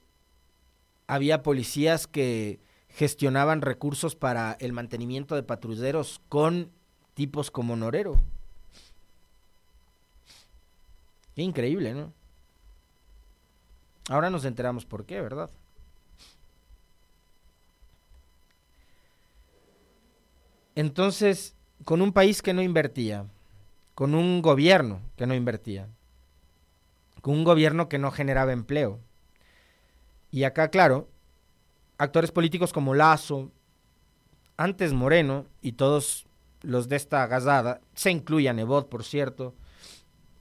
había 1.07 1.43
policías 1.43 2.07
que 2.07 2.59
gestionaban 2.89 3.61
recursos 3.61 4.15
para 4.15 4.53
el 4.59 4.73
mantenimiento 4.73 5.35
de 5.35 5.43
patrulleros 5.43 6.21
con 6.29 6.71
tipos 7.13 7.51
como 7.51 7.75
Norero. 7.75 8.19
Qué 11.35 11.43
increíble, 11.43 11.93
¿no? 11.93 12.13
Ahora 14.09 14.29
nos 14.29 14.45
enteramos 14.45 14.85
por 14.85 15.05
qué, 15.05 15.21
¿verdad? 15.21 15.49
Entonces, 20.75 21.55
con 21.83 22.01
un 22.01 22.11
país 22.11 22.41
que 22.41 22.53
no 22.53 22.61
invertía, 22.61 23.25
con 23.95 24.13
un 24.13 24.41
gobierno 24.41 25.01
que 25.15 25.25
no 25.25 25.33
invertía, 25.33 25.87
con 27.21 27.35
un 27.35 27.43
gobierno 27.43 27.89
que 27.89 27.97
no 27.97 28.11
generaba 28.11 28.51
empleo. 28.51 28.99
Y 30.31 30.43
acá, 30.43 30.69
claro, 30.69 31.07
actores 31.97 32.31
políticos 32.31 32.73
como 32.73 32.93
Lazo, 32.93 33.51
antes 34.57 34.93
Moreno 34.93 35.45
y 35.61 35.73
todos 35.73 36.27
los 36.61 36.89
de 36.89 36.97
esta 36.97 37.25
gazada, 37.27 37.81
se 37.93 38.11
incluye 38.11 38.49
a 38.49 38.53
Nebot, 38.53 38.89
por 38.89 39.03
cierto, 39.03 39.55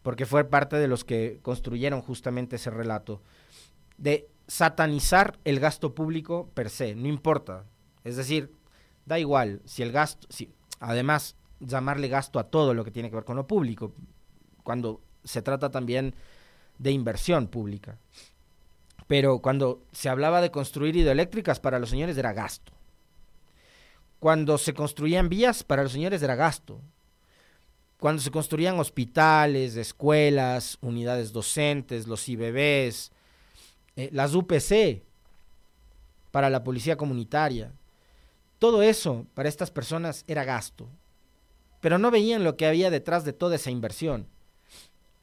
porque 0.02 0.26
fue 0.26 0.44
parte 0.44 0.76
de 0.76 0.88
los 0.88 1.04
que 1.04 1.38
construyeron 1.42 2.02
justamente 2.02 2.56
ese 2.56 2.70
relato, 2.70 3.22
de 3.96 4.28
satanizar 4.46 5.38
el 5.44 5.60
gasto 5.60 5.94
público 5.94 6.50
per 6.54 6.70
se, 6.70 6.94
no 6.94 7.08
importa. 7.08 7.64
Es 8.02 8.16
decir, 8.16 8.52
da 9.06 9.18
igual 9.18 9.60
si 9.64 9.82
el 9.82 9.92
gasto, 9.92 10.26
además 10.80 11.36
llamarle 11.60 12.08
gasto 12.08 12.38
a 12.38 12.44
todo 12.44 12.74
lo 12.74 12.84
que 12.84 12.90
tiene 12.90 13.10
que 13.10 13.16
ver 13.16 13.24
con 13.24 13.36
lo 13.36 13.46
público, 13.46 13.92
cuando 14.62 15.00
se 15.24 15.42
trata 15.42 15.70
también 15.70 16.14
de 16.78 16.90
inversión 16.90 17.48
pública. 17.48 17.98
Pero 19.06 19.40
cuando 19.40 19.82
se 19.92 20.08
hablaba 20.08 20.40
de 20.40 20.50
construir 20.50 20.96
hidroeléctricas 20.96 21.60
para 21.60 21.78
los 21.78 21.90
señores 21.90 22.16
era 22.16 22.32
gasto. 22.32 22.72
Cuando 24.18 24.56
se 24.56 24.72
construían 24.72 25.28
vías 25.28 25.62
para 25.62 25.82
los 25.82 25.92
señores 25.92 26.22
era 26.22 26.34
gasto. 26.34 26.80
Cuando 27.98 28.22
se 28.22 28.30
construían 28.30 28.78
hospitales, 28.78 29.76
escuelas, 29.76 30.78
unidades 30.80 31.32
docentes, 31.32 32.06
los 32.06 32.28
IBBs, 32.28 33.12
eh, 33.96 34.08
las 34.12 34.34
UPC 34.34 35.02
para 36.30 36.50
la 36.50 36.64
policía 36.64 36.96
comunitaria, 36.96 37.72
todo 38.58 38.82
eso 38.82 39.26
para 39.34 39.48
estas 39.48 39.70
personas 39.70 40.24
era 40.26 40.44
gasto, 40.44 40.88
pero 41.80 41.98
no 41.98 42.10
veían 42.10 42.44
lo 42.44 42.56
que 42.56 42.66
había 42.66 42.90
detrás 42.90 43.24
de 43.24 43.32
toda 43.32 43.56
esa 43.56 43.70
inversión. 43.70 44.28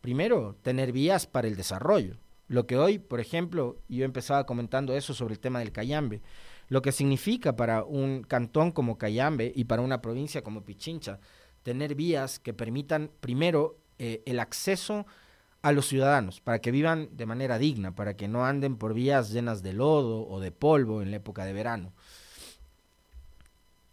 Primero, 0.02 0.56
tener 0.62 0.92
vías 0.92 1.28
para 1.28 1.48
el 1.48 1.56
desarrollo. 1.56 2.18
Lo 2.48 2.68
que 2.68 2.78
hoy, 2.78 3.00
por 3.00 3.20
ejemplo, 3.20 3.78
yo 3.88 4.04
empezaba 4.04 4.46
comentando 4.46 4.96
eso 4.96 5.14
sobre 5.14 5.34
el 5.34 5.40
tema 5.40 5.60
del 5.60 5.72
Cayambe, 5.72 6.22
lo 6.68 6.82
que 6.82 6.92
significa 6.92 7.56
para 7.56 7.84
un 7.84 8.24
cantón 8.24 8.72
como 8.72 8.98
Cayambe 8.98 9.52
y 9.56 9.66
para 9.66 9.82
una 9.82 10.02
provincia 10.02 10.44
como 10.44 10.64
Pichincha, 10.64 11.20
tener 11.64 11.96
vías 11.96 12.40
que 12.40 12.54
permitan 12.54 13.12
primero 13.20 13.78
eh, 14.00 14.22
el 14.26 14.40
acceso 14.40 15.06
a 15.62 15.72
los 15.72 15.88
ciudadanos, 15.88 16.42
para 16.42 16.60
que 16.60 16.72
vivan 16.72 17.10
de 17.12 17.26
manera 17.26 17.58
digna, 17.58 17.94
para 17.94 18.16
que 18.16 18.28
no 18.28 18.46
anden 18.46 18.78
por 18.78 18.94
vías 18.94 19.32
llenas 19.32 19.62
de 19.62 19.74
lodo 19.74 20.28
o 20.28 20.40
de 20.40 20.52
polvo 20.52 21.02
en 21.02 21.12
la 21.12 21.18
época 21.18 21.46
de 21.46 21.54
verano. 21.54 21.94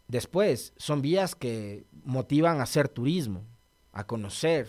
Después, 0.09 0.73
son 0.79 1.03
vías 1.03 1.35
que 1.35 1.87
motivan 2.03 2.61
a 2.61 2.63
hacer 2.63 2.89
turismo, 2.89 3.45
a 3.93 4.07
conocer 4.07 4.69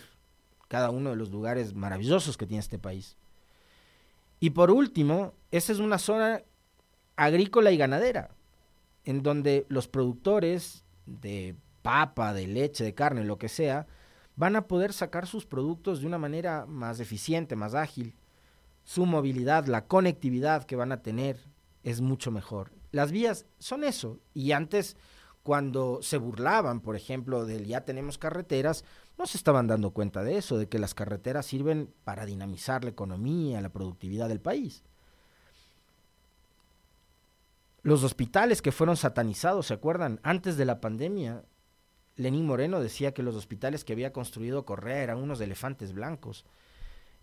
cada 0.68 0.90
uno 0.90 1.10
de 1.10 1.16
los 1.16 1.30
lugares 1.30 1.74
maravillosos 1.74 2.36
que 2.36 2.46
tiene 2.46 2.60
este 2.60 2.78
país. 2.78 3.16
Y 4.38 4.50
por 4.50 4.70
último, 4.70 5.34
esa 5.50 5.72
es 5.72 5.78
una 5.78 5.98
zona 5.98 6.42
agrícola 7.16 7.70
y 7.72 7.78
ganadera, 7.78 8.30
en 9.04 9.22
donde 9.22 9.66
los 9.68 9.88
productores 9.88 10.84
de 11.06 11.56
papa, 11.82 12.34
de 12.34 12.46
leche, 12.46 12.84
de 12.84 12.94
carne, 12.94 13.24
lo 13.24 13.38
que 13.38 13.48
sea, 13.48 13.86
van 14.36 14.56
a 14.56 14.68
poder 14.68 14.92
sacar 14.92 15.26
sus 15.26 15.46
productos 15.46 16.00
de 16.00 16.06
una 16.06 16.18
manera 16.18 16.66
más 16.66 17.00
eficiente, 17.00 17.56
más 17.56 17.74
ágil. 17.74 18.14
Su 18.84 19.06
movilidad, 19.06 19.66
la 19.66 19.86
conectividad 19.86 20.64
que 20.64 20.76
van 20.76 20.92
a 20.92 21.02
tener 21.02 21.38
es 21.82 22.00
mucho 22.00 22.30
mejor. 22.30 22.72
Las 22.92 23.12
vías 23.12 23.46
son 23.58 23.84
eso. 23.84 24.18
Y 24.34 24.52
antes 24.52 24.96
cuando 25.42 26.00
se 26.02 26.18
burlaban, 26.18 26.80
por 26.80 26.96
ejemplo, 26.96 27.46
del 27.46 27.66
ya 27.66 27.84
tenemos 27.84 28.18
carreteras, 28.18 28.84
no 29.18 29.26
se 29.26 29.38
estaban 29.38 29.66
dando 29.66 29.90
cuenta 29.90 30.22
de 30.22 30.36
eso, 30.36 30.58
de 30.58 30.68
que 30.68 30.78
las 30.78 30.94
carreteras 30.94 31.46
sirven 31.46 31.92
para 32.04 32.26
dinamizar 32.26 32.84
la 32.84 32.90
economía, 32.90 33.60
la 33.60 33.70
productividad 33.70 34.28
del 34.28 34.40
país. 34.40 34.82
Los 37.82 38.04
hospitales 38.04 38.60
que 38.60 38.72
fueron 38.72 38.96
satanizados, 38.96 39.66
¿se 39.66 39.74
acuerdan? 39.74 40.20
Antes 40.22 40.58
de 40.58 40.66
la 40.66 40.80
pandemia, 40.80 41.44
Lenín 42.16 42.46
Moreno 42.46 42.80
decía 42.80 43.14
que 43.14 43.22
los 43.22 43.34
hospitales 43.34 43.84
que 43.84 43.94
había 43.94 44.12
construido 44.12 44.66
Correa 44.66 45.02
eran 45.02 45.18
unos 45.18 45.40
elefantes 45.40 45.94
blancos. 45.94 46.44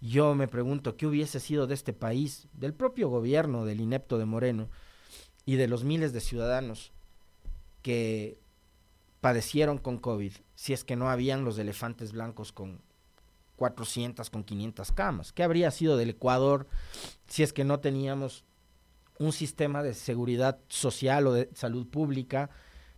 Yo 0.01 0.33
me 0.33 0.47
pregunto, 0.47 0.97
¿qué 0.97 1.05
hubiese 1.05 1.39
sido 1.39 1.67
de 1.67 1.75
este 1.75 1.93
país, 1.93 2.47
del 2.53 2.74
propio 2.74 3.09
gobierno 3.09 3.65
del 3.65 3.81
inepto 3.81 4.17
de 4.17 4.25
Moreno 4.25 4.69
y 5.45 5.55
de 5.55 5.67
los 5.67 5.83
miles 5.83 6.13
de 6.13 6.21
ciudadanos 6.21 6.91
que 7.81 8.39
padecieron 9.22 9.77
con 9.77 9.98
COVID, 9.98 10.34
si 10.55 10.74
es 10.74 10.84
que 10.84 10.96
no 10.96 11.10
habían 11.10 11.43
los 11.43 11.57
elefantes 11.57 12.12
blancos 12.12 12.51
con 12.51 12.81
400, 13.57 14.29
con 14.29 14.43
500 14.43 14.91
camas. 14.91 15.34
¿Qué 15.34 15.43
habría 15.43 15.72
sido 15.72 15.98
del 15.98 16.12
Ecuador 16.12 16.67
si 17.27 17.43
es 17.43 17.53
que 17.53 17.63
no 17.63 17.79
teníamos 17.79 18.46
un 19.19 19.31
sistema 19.31 19.84
de 19.84 19.93
seguridad 19.93 20.60
social 20.67 21.27
o 21.27 21.34
de 21.34 21.50
salud 21.53 21.88
pública, 21.88 22.50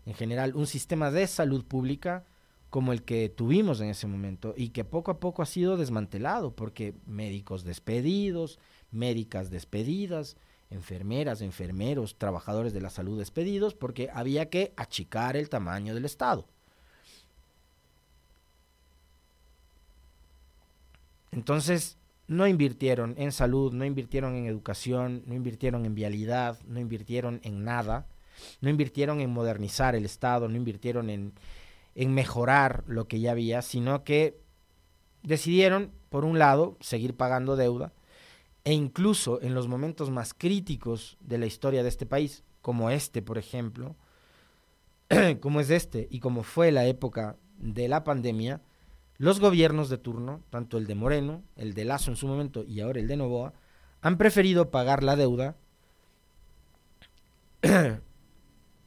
en 0.06 0.14
general, 0.14 0.56
un 0.56 0.68
sistema 0.68 1.12
de 1.12 1.28
salud 1.28 1.66
pública 1.66 2.26
como 2.70 2.94
el 2.94 3.04
que 3.04 3.30
tuvimos 3.30 3.82
en 3.82 3.90
ese 3.90 4.06
momento 4.06 4.54
y 4.56 4.70
que 4.70 4.84
poco 4.84 5.12
a 5.12 5.20
poco 5.20 5.42
ha 5.42 5.46
sido 5.46 5.78
desmantelado 5.78 6.56
porque 6.56 6.94
médicos 7.06 7.64
despedidos, 7.64 8.60
médicas 8.92 9.50
despedidas, 9.50 10.38
enfermeras, 10.70 11.42
enfermeros, 11.42 12.18
trabajadores 12.18 12.74
de 12.74 12.82
la 12.82 12.90
salud 12.90 13.18
despedidos 13.18 13.74
porque 13.74 14.10
había 14.14 14.50
que 14.50 14.74
achicar 14.78 15.36
el 15.36 15.50
tamaño 15.50 15.96
del 15.96 16.06
Estado. 16.06 16.48
Entonces, 21.32 21.98
no 22.28 22.48
invirtieron 22.48 23.16
en 23.18 23.32
salud, 23.32 23.74
no 23.74 23.86
invirtieron 23.86 24.36
en 24.36 24.46
educación, 24.46 25.24
no 25.26 25.34
invirtieron 25.34 25.86
en 25.86 25.96
vialidad, 25.96 26.60
no 26.68 26.80
invirtieron 26.80 27.40
en 27.44 27.64
nada, 27.64 28.08
no 28.62 28.70
invirtieron 28.70 29.20
en 29.20 29.32
modernizar 29.32 29.96
el 29.96 30.06
Estado, 30.06 30.48
no 30.48 30.56
invirtieron 30.56 31.10
en, 31.10 31.34
en 31.96 32.14
mejorar 32.14 32.84
lo 32.88 33.08
que 33.08 33.20
ya 33.20 33.32
había, 33.32 33.62
sino 33.62 34.04
que 34.04 34.40
decidieron, 35.24 35.92
por 36.10 36.26
un 36.26 36.40
lado, 36.40 36.78
seguir 36.80 37.16
pagando 37.16 37.56
deuda, 37.56 37.94
e 38.64 38.74
incluso 38.74 39.42
en 39.42 39.54
los 39.54 39.68
momentos 39.68 40.10
más 40.12 40.34
críticos 40.34 41.18
de 41.22 41.38
la 41.38 41.46
historia 41.46 41.84
de 41.84 41.90
este 41.90 42.06
país, 42.06 42.44
como 42.62 42.90
este, 42.90 43.22
por 43.22 43.38
ejemplo, 43.38 43.96
como 45.42 45.60
es 45.60 45.70
este 45.70 46.08
y 46.12 46.20
como 46.20 46.44
fue 46.44 46.72
la 46.72 46.86
época 46.86 47.38
de 47.58 47.88
la 47.88 48.04
pandemia, 48.04 48.62
los 49.18 49.40
gobiernos 49.40 49.90
de 49.90 49.98
turno, 49.98 50.42
tanto 50.50 50.78
el 50.78 50.88
de 50.88 50.96
Moreno, 50.96 51.44
el 51.56 51.74
de 51.74 51.86
Lazo 51.86 52.12
en 52.12 52.18
su 52.18 52.28
momento 52.28 52.64
y 52.64 52.80
ahora 52.80 53.00
el 53.00 53.08
de 53.08 53.18
Novoa, 53.18 53.54
han 54.02 54.18
preferido 54.18 54.72
pagar 54.72 55.04
la 55.04 55.16
deuda 55.16 55.58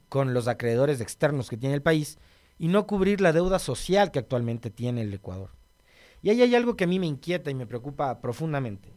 con 0.09 0.33
los 0.33 0.49
acreedores 0.49 1.01
externos 1.01 1.51
que 1.51 1.57
tiene 1.57 1.75
el 1.75 1.83
país 1.83 2.19
y 2.59 2.69
no 2.69 2.87
cubrir 2.87 3.21
la 3.21 3.33
deuda 3.33 3.59
social 3.59 4.11
que 4.11 4.21
actualmente 4.21 4.71
tiene 4.71 5.03
el 5.03 5.13
Ecuador. 5.13 5.51
Y 6.23 6.31
ahí 6.31 6.41
hay 6.41 6.55
algo 6.55 6.77
que 6.77 6.85
a 6.85 6.87
mí 6.87 6.99
me 6.99 7.07
inquieta 7.07 7.51
y 7.51 7.55
me 7.55 7.67
preocupa 7.67 8.21
profundamente, 8.21 8.95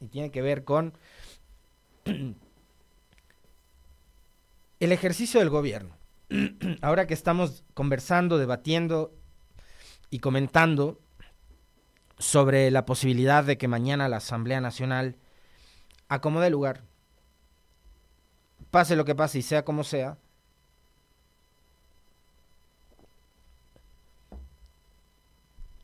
y 0.00 0.08
tiene 0.08 0.30
que 0.30 0.42
ver 0.42 0.64
con 0.64 0.94
el 4.80 4.92
ejercicio 4.92 5.40
del 5.40 5.50
gobierno. 5.50 5.96
Ahora 6.80 7.06
que 7.06 7.14
estamos 7.14 7.64
conversando, 7.74 8.38
debatiendo 8.38 9.14
y 10.10 10.20
comentando 10.20 11.00
sobre 12.18 12.70
la 12.70 12.84
posibilidad 12.86 13.44
de 13.44 13.58
que 13.58 13.68
mañana 13.68 14.08
la 14.08 14.18
Asamblea 14.18 14.60
Nacional 14.60 15.16
acomode 16.08 16.50
lugar, 16.50 16.82
pase 18.70 18.96
lo 18.96 19.04
que 19.04 19.14
pase 19.14 19.38
y 19.38 19.42
sea 19.42 19.64
como 19.64 19.84
sea, 19.84 20.18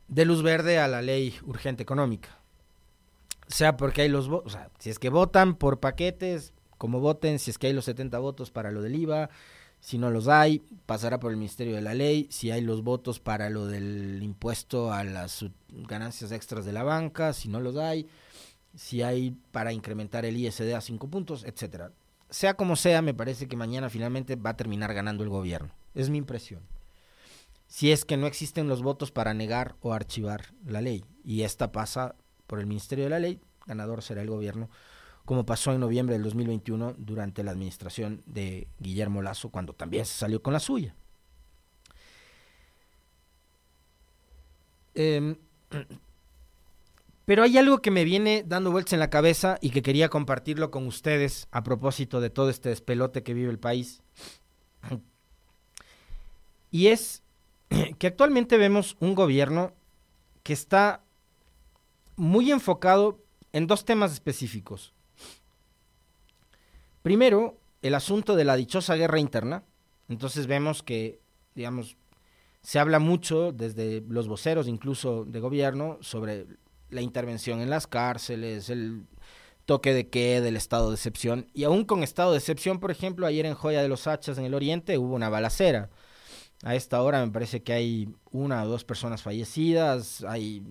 de 0.07 0.25
luz 0.25 0.41
verde 0.41 0.79
a 0.79 0.87
la 0.87 1.01
ley 1.01 1.37
urgente 1.43 1.83
económica. 1.83 2.37
Sea 3.47 3.77
porque 3.77 4.01
hay 4.01 4.09
los 4.09 4.27
votos, 4.27 4.53
o 4.53 4.57
sea, 4.57 4.69
si 4.79 4.89
es 4.89 4.99
que 4.99 5.09
votan 5.09 5.55
por 5.55 5.79
paquetes, 5.79 6.53
como 6.77 6.99
voten, 6.99 7.39
si 7.39 7.51
es 7.51 7.57
que 7.57 7.67
hay 7.67 7.73
los 7.73 7.85
70 7.85 8.19
votos 8.19 8.51
para 8.51 8.71
lo 8.71 8.81
del 8.81 8.95
IVA, 8.95 9.29
si 9.79 9.97
no 9.97 10.09
los 10.09 10.27
hay, 10.27 10.59
pasará 10.85 11.19
por 11.19 11.31
el 11.31 11.37
Ministerio 11.37 11.75
de 11.75 11.81
la 11.81 11.93
Ley. 11.93 12.27
Si 12.29 12.51
hay 12.51 12.61
los 12.61 12.83
votos 12.83 13.19
para 13.19 13.49
lo 13.49 13.67
del 13.67 14.21
impuesto 14.21 14.91
a 14.91 15.03
las 15.03 15.45
ganancias 15.69 16.31
extras 16.31 16.65
de 16.65 16.73
la 16.73 16.83
banca, 16.83 17.33
si 17.33 17.47
no 17.47 17.59
los 17.59 17.77
hay. 17.77 18.07
Si 18.75 19.01
hay 19.01 19.31
para 19.51 19.73
incrementar 19.73 20.25
el 20.25 20.37
ISD 20.37 20.73
a 20.73 20.81
cinco 20.81 21.07
puntos, 21.07 21.43
etcétera. 21.45 21.91
Sea 22.29 22.55
como 22.55 22.75
sea, 22.75 23.01
me 23.01 23.13
parece 23.13 23.47
que 23.47 23.55
mañana 23.55 23.89
finalmente 23.89 24.35
va 24.35 24.51
a 24.51 24.57
terminar 24.57 24.93
ganando 24.93 25.23
el 25.23 25.29
gobierno. 25.29 25.71
Es 25.95 26.09
mi 26.09 26.17
impresión. 26.17 26.63
Si 27.67 27.91
es 27.91 28.05
que 28.05 28.17
no 28.17 28.27
existen 28.27 28.67
los 28.67 28.81
votos 28.81 29.11
para 29.11 29.33
negar 29.33 29.75
o 29.81 29.93
archivar 29.93 30.53
la 30.65 30.81
ley. 30.81 31.05
Y 31.23 31.43
esta 31.43 31.71
pasa 31.71 32.15
por 32.47 32.59
el 32.59 32.65
Ministerio 32.65 33.03
de 33.03 33.09
la 33.09 33.19
Ley, 33.19 33.39
ganador 33.65 34.01
será 34.01 34.21
el 34.21 34.29
gobierno 34.29 34.69
como 35.27 35.45
pasó 35.45 35.73
en 35.73 35.81
noviembre 35.81 36.15
del 36.15 36.23
2021 36.23 36.95
durante 36.97 37.43
la 37.43 37.51
administración 37.51 38.23
de 38.25 38.69
Guillermo 38.79 39.21
Lazo, 39.21 39.49
cuando 39.49 39.73
también 39.73 40.05
se 40.05 40.13
salió 40.13 40.41
con 40.41 40.53
la 40.53 40.61
suya. 40.61 40.95
Em, 44.95 45.35
pero 47.25 47.43
hay 47.43 47.57
algo 47.57 47.79
que 47.79 47.91
me 47.91 48.05
viene 48.05 48.45
dando 48.47 48.71
vueltas 48.71 48.93
en 48.93 49.01
la 49.01 49.09
cabeza 49.09 49.57
y 49.59 49.71
que 49.71 49.81
quería 49.81 50.07
compartirlo 50.07 50.71
con 50.71 50.87
ustedes 50.87 51.49
a 51.51 51.61
propósito 51.61 52.21
de 52.21 52.29
todo 52.29 52.49
este 52.49 52.69
despelote 52.69 53.23
que 53.23 53.33
vive 53.33 53.51
el 53.51 53.59
país. 53.59 54.01
Y 56.71 56.87
es 56.87 57.21
que 57.99 58.07
actualmente 58.07 58.55
vemos 58.55 58.95
un 59.01 59.13
gobierno 59.13 59.73
que 60.43 60.53
está 60.53 61.03
muy 62.17 62.51
enfocado 62.51 63.23
en 63.53 63.67
dos 63.67 63.85
temas 63.85 64.11
específicos. 64.11 64.93
Primero, 67.01 67.57
el 67.81 67.95
asunto 67.95 68.35
de 68.35 68.43
la 68.43 68.55
dichosa 68.55 68.95
guerra 68.95 69.19
interna. 69.19 69.63
Entonces 70.09 70.47
vemos 70.47 70.83
que, 70.83 71.21
digamos, 71.55 71.95
se 72.61 72.79
habla 72.79 72.99
mucho 72.99 73.51
desde 73.51 74.01
los 74.09 74.27
voceros 74.27 74.67
incluso 74.67 75.23
de 75.25 75.39
gobierno 75.39 75.97
sobre 76.01 76.47
la 76.89 77.01
intervención 77.01 77.61
en 77.61 77.69
las 77.69 77.87
cárceles, 77.87 78.69
el 78.69 79.05
toque 79.65 79.93
de 79.93 80.09
queda, 80.09 80.41
del 80.41 80.55
estado 80.55 80.89
de 80.89 80.95
excepción. 80.95 81.47
Y 81.53 81.65
aún 81.65 81.85
con 81.85 82.03
estado 82.03 82.31
de 82.31 82.37
excepción, 82.37 82.79
por 82.79 82.91
ejemplo, 82.91 83.27
ayer 83.27 83.45
en 83.45 83.53
Joya 83.53 83.81
de 83.81 83.89
los 83.89 84.07
Hachas, 84.07 84.37
en 84.37 84.45
el 84.45 84.53
Oriente, 84.53 84.97
hubo 84.97 85.13
una 85.13 85.29
balacera. 85.29 85.89
A 86.63 86.75
esta 86.75 87.01
hora 87.01 87.23
me 87.25 87.31
parece 87.31 87.61
que 87.61 87.73
hay 87.73 88.09
una 88.31 88.63
o 88.63 88.67
dos 88.67 88.83
personas 88.83 89.21
fallecidas, 89.21 90.23
hay 90.23 90.63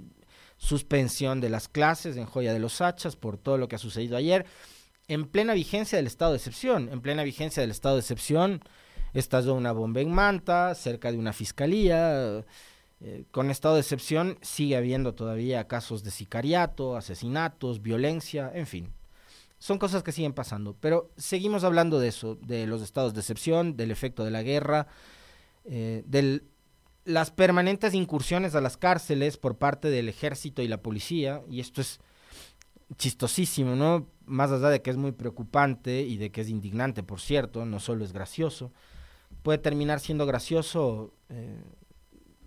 suspensión 0.57 1.40
de 1.40 1.51
las 1.51 1.69
clases 1.69 2.16
en 2.16 2.27
Joya 2.27 2.53
de 2.53 2.59
los 2.59 2.81
Hachas 2.81 3.16
por 3.16 3.38
todo 3.38 3.59
lo 3.59 3.69
que 3.69 3.77
ha 3.77 3.79
sucedido 3.79 4.16
ayer 4.16 4.47
en 5.09 5.27
plena 5.27 5.55
vigencia 5.55 5.97
del 5.97 6.07
estado 6.07 6.33
de 6.33 6.38
excepción. 6.38 6.88
En 6.90 7.01
plena 7.01 7.23
vigencia 7.23 7.61
del 7.61 7.71
estado 7.71 7.97
de 7.97 8.01
excepción 8.01 8.61
estalló 9.14 9.55
una 9.55 9.73
bomba 9.73 10.01
en 10.01 10.12
Manta, 10.12 10.75
cerca 10.75 11.12
de 11.12 11.19
una 11.19 11.33
fiscalía. 11.33 12.45
Eh, 13.01 13.25
con 13.31 13.51
estado 13.51 13.75
de 13.75 13.83
excepción 13.83 14.38
sigue 14.40 14.77
habiendo 14.77 15.14
todavía 15.14 15.69
casos 15.69 16.03
de 16.03 16.11
sicariato, 16.11 16.97
asesinatos, 16.97 17.83
violencia, 17.83 18.51
en 18.55 18.66
fin. 18.66 18.92
Son 19.59 19.79
cosas 19.79 20.03
que 20.03 20.12
siguen 20.12 20.33
pasando, 20.33 20.77
pero 20.81 21.11
seguimos 21.16 21.64
hablando 21.64 21.99
de 21.99 22.09
eso, 22.09 22.37
de 22.37 22.66
los 22.66 22.83
estados 22.83 23.14
de 23.14 23.21
excepción, 23.21 23.77
del 23.77 23.90
efecto 23.90 24.25
de 24.25 24.31
la 24.31 24.42
guerra, 24.42 24.87
eh, 25.64 26.03
de 26.07 26.42
las 27.07 27.31
permanentes 27.31 27.95
incursiones 27.95 28.55
a 28.55 28.61
las 28.61 28.77
cárceles 28.77 29.37
por 29.38 29.57
parte 29.57 29.88
del 29.88 30.09
ejército 30.09 30.61
y 30.61 30.69
la 30.69 30.83
policía, 30.83 31.40
y 31.49 31.61
esto 31.61 31.81
es 31.81 32.01
chistosísimo, 32.97 33.77
¿no? 33.77 34.09
Más 34.27 34.51
allá 34.51 34.69
de 34.69 34.83
que 34.83 34.90
es 34.90 34.97
muy 34.97 35.12
preocupante 35.12 36.03
y 36.03 36.16
de 36.19 36.31
que 36.31 36.40
es 36.40 36.49
indignante, 36.49 37.05
por 37.05 37.21
cierto, 37.21 37.64
no 37.64 37.79
solo 37.79 38.05
es 38.05 38.12
gracioso, 38.12 38.73
puede 39.42 39.59
terminar 39.59 40.01
siendo 40.01 40.27
gracioso 40.27 41.14
eh, 41.29 41.62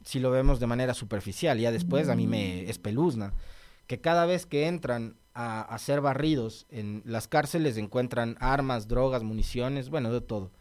si 0.04 0.20
lo 0.20 0.30
vemos 0.30 0.60
de 0.60 0.68
manera 0.68 0.94
superficial. 0.94 1.58
Ya 1.58 1.72
después 1.72 2.10
a 2.10 2.16
mí 2.16 2.28
me 2.28 2.70
espeluzna 2.70 3.34
que 3.88 4.02
cada 4.02 4.26
vez 4.26 4.46
que 4.46 4.68
entran 4.68 5.16
a, 5.34 5.62
a 5.62 5.78
ser 5.80 6.02
barridos 6.02 6.68
en 6.70 7.02
las 7.06 7.30
cárceles 7.30 7.78
encuentran 7.78 8.36
armas, 8.42 8.90
drogas, 8.90 9.24
municiones, 9.24 9.90
bueno, 9.90 10.12
de 10.12 10.20
todo. 10.20 10.52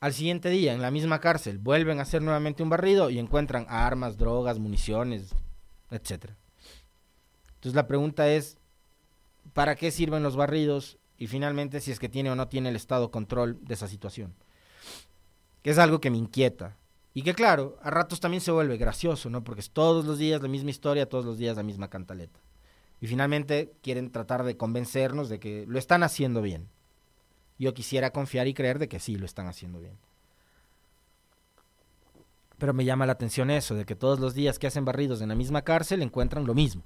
Al 0.00 0.14
siguiente 0.14 0.48
día, 0.48 0.72
en 0.72 0.80
la 0.80 0.90
misma 0.90 1.20
cárcel, 1.20 1.58
vuelven 1.58 1.98
a 1.98 2.02
hacer 2.02 2.22
nuevamente 2.22 2.62
un 2.62 2.70
barrido 2.70 3.10
y 3.10 3.18
encuentran 3.18 3.66
armas, 3.68 4.16
drogas, 4.16 4.58
municiones, 4.58 5.34
etcétera. 5.90 6.38
Entonces 7.56 7.74
la 7.74 7.86
pregunta 7.86 8.26
es, 8.30 8.56
¿para 9.52 9.76
qué 9.76 9.90
sirven 9.90 10.22
los 10.22 10.36
barridos? 10.36 10.96
Y 11.18 11.26
finalmente, 11.26 11.80
si 11.80 11.90
es 11.90 11.98
que 11.98 12.08
tiene 12.08 12.30
o 12.30 12.34
no 12.34 12.48
tiene 12.48 12.70
el 12.70 12.76
Estado 12.76 13.10
control 13.10 13.62
de 13.62 13.74
esa 13.74 13.88
situación. 13.88 14.34
Que 15.62 15.68
es 15.68 15.78
algo 15.78 16.00
que 16.00 16.10
me 16.10 16.16
inquieta. 16.16 16.78
Y 17.12 17.20
que 17.20 17.34
claro, 17.34 17.76
a 17.82 17.90
ratos 17.90 18.20
también 18.20 18.40
se 18.40 18.52
vuelve 18.52 18.78
gracioso, 18.78 19.28
¿no? 19.28 19.44
Porque 19.44 19.60
es 19.60 19.70
todos 19.70 20.06
los 20.06 20.16
días 20.16 20.40
la 20.40 20.48
misma 20.48 20.70
historia, 20.70 21.10
todos 21.10 21.26
los 21.26 21.36
días 21.36 21.58
la 21.58 21.62
misma 21.62 21.90
cantaleta. 21.90 22.40
Y 23.02 23.06
finalmente 23.06 23.74
quieren 23.82 24.10
tratar 24.10 24.44
de 24.44 24.56
convencernos 24.56 25.28
de 25.28 25.40
que 25.40 25.66
lo 25.68 25.78
están 25.78 26.02
haciendo 26.02 26.40
bien. 26.40 26.70
Yo 27.60 27.74
quisiera 27.74 28.10
confiar 28.10 28.48
y 28.48 28.54
creer 28.54 28.78
de 28.78 28.88
que 28.88 28.98
sí 28.98 29.16
lo 29.16 29.26
están 29.26 29.46
haciendo 29.46 29.80
bien. 29.80 29.98
Pero 32.56 32.72
me 32.72 32.86
llama 32.86 33.04
la 33.04 33.12
atención 33.12 33.50
eso, 33.50 33.74
de 33.74 33.84
que 33.84 33.94
todos 33.94 34.18
los 34.18 34.32
días 34.32 34.58
que 34.58 34.66
hacen 34.66 34.86
barridos 34.86 35.20
en 35.20 35.28
la 35.28 35.34
misma 35.34 35.60
cárcel 35.60 36.00
encuentran 36.00 36.46
lo 36.46 36.54
mismo. 36.54 36.82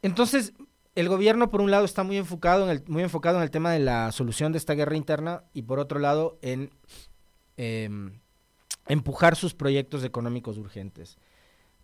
Entonces, 0.00 0.54
el 0.94 1.10
gobierno, 1.10 1.50
por 1.50 1.60
un 1.60 1.70
lado, 1.70 1.84
está 1.84 2.04
muy 2.04 2.16
enfocado, 2.16 2.64
en 2.64 2.70
el, 2.70 2.84
muy 2.86 3.02
enfocado 3.02 3.36
en 3.36 3.42
el 3.42 3.50
tema 3.50 3.70
de 3.72 3.80
la 3.80 4.10
solución 4.12 4.50
de 4.50 4.58
esta 4.58 4.72
guerra 4.72 4.96
interna 4.96 5.44
y, 5.52 5.62
por 5.62 5.78
otro 5.78 5.98
lado, 5.98 6.38
en 6.40 6.70
em, 7.58 8.18
empujar 8.88 9.36
sus 9.36 9.52
proyectos 9.52 10.04
económicos 10.04 10.56
urgentes. 10.56 11.18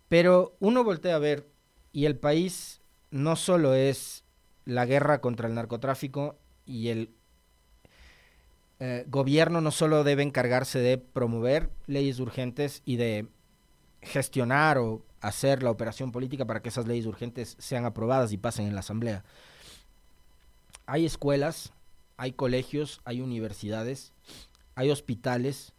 Pero 0.09 0.55
uno 0.59 0.83
voltea 0.83 1.15
a 1.15 1.19
ver 1.19 1.47
y 1.91 2.05
el 2.05 2.17
país 2.17 2.81
no 3.11 3.35
solo 3.35 3.75
es 3.75 4.22
la 4.65 4.85
guerra 4.85 5.21
contra 5.21 5.47
el 5.47 5.55
narcotráfico 5.55 6.37
y 6.65 6.89
el 6.89 7.09
eh, 8.79 9.05
gobierno 9.07 9.61
no 9.61 9.71
solo 9.71 10.03
debe 10.03 10.23
encargarse 10.23 10.79
de 10.79 10.97
promover 10.97 11.69
leyes 11.87 12.19
urgentes 12.19 12.81
y 12.85 12.97
de 12.97 13.27
gestionar 14.01 14.77
o 14.77 15.01
hacer 15.21 15.63
la 15.63 15.71
operación 15.71 16.11
política 16.11 16.45
para 16.45 16.61
que 16.61 16.69
esas 16.69 16.87
leyes 16.87 17.05
urgentes 17.05 17.55
sean 17.59 17.85
aprobadas 17.85 18.31
y 18.31 18.37
pasen 18.37 18.67
en 18.67 18.73
la 18.73 18.81
Asamblea. 18.81 19.23
Hay 20.85 21.05
escuelas, 21.05 21.71
hay 22.17 22.33
colegios, 22.33 22.99
hay 23.05 23.21
universidades, 23.21 24.11
hay 24.75 24.89
hospitales, 24.89 25.73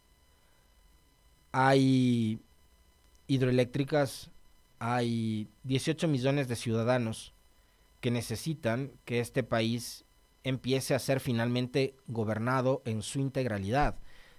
hay 1.52 2.40
hidroeléctricas 3.26 4.30
hay 4.86 5.48
18 5.62 6.08
millones 6.08 6.48
de 6.48 6.56
ciudadanos 6.56 7.33
que 8.04 8.10
necesitan 8.10 8.92
que 9.06 9.20
este 9.20 9.42
país 9.42 10.04
empiece 10.42 10.94
a 10.94 10.98
ser 10.98 11.20
finalmente 11.20 11.96
gobernado 12.06 12.82
en 12.84 13.00
su 13.00 13.18
integralidad. 13.18 13.96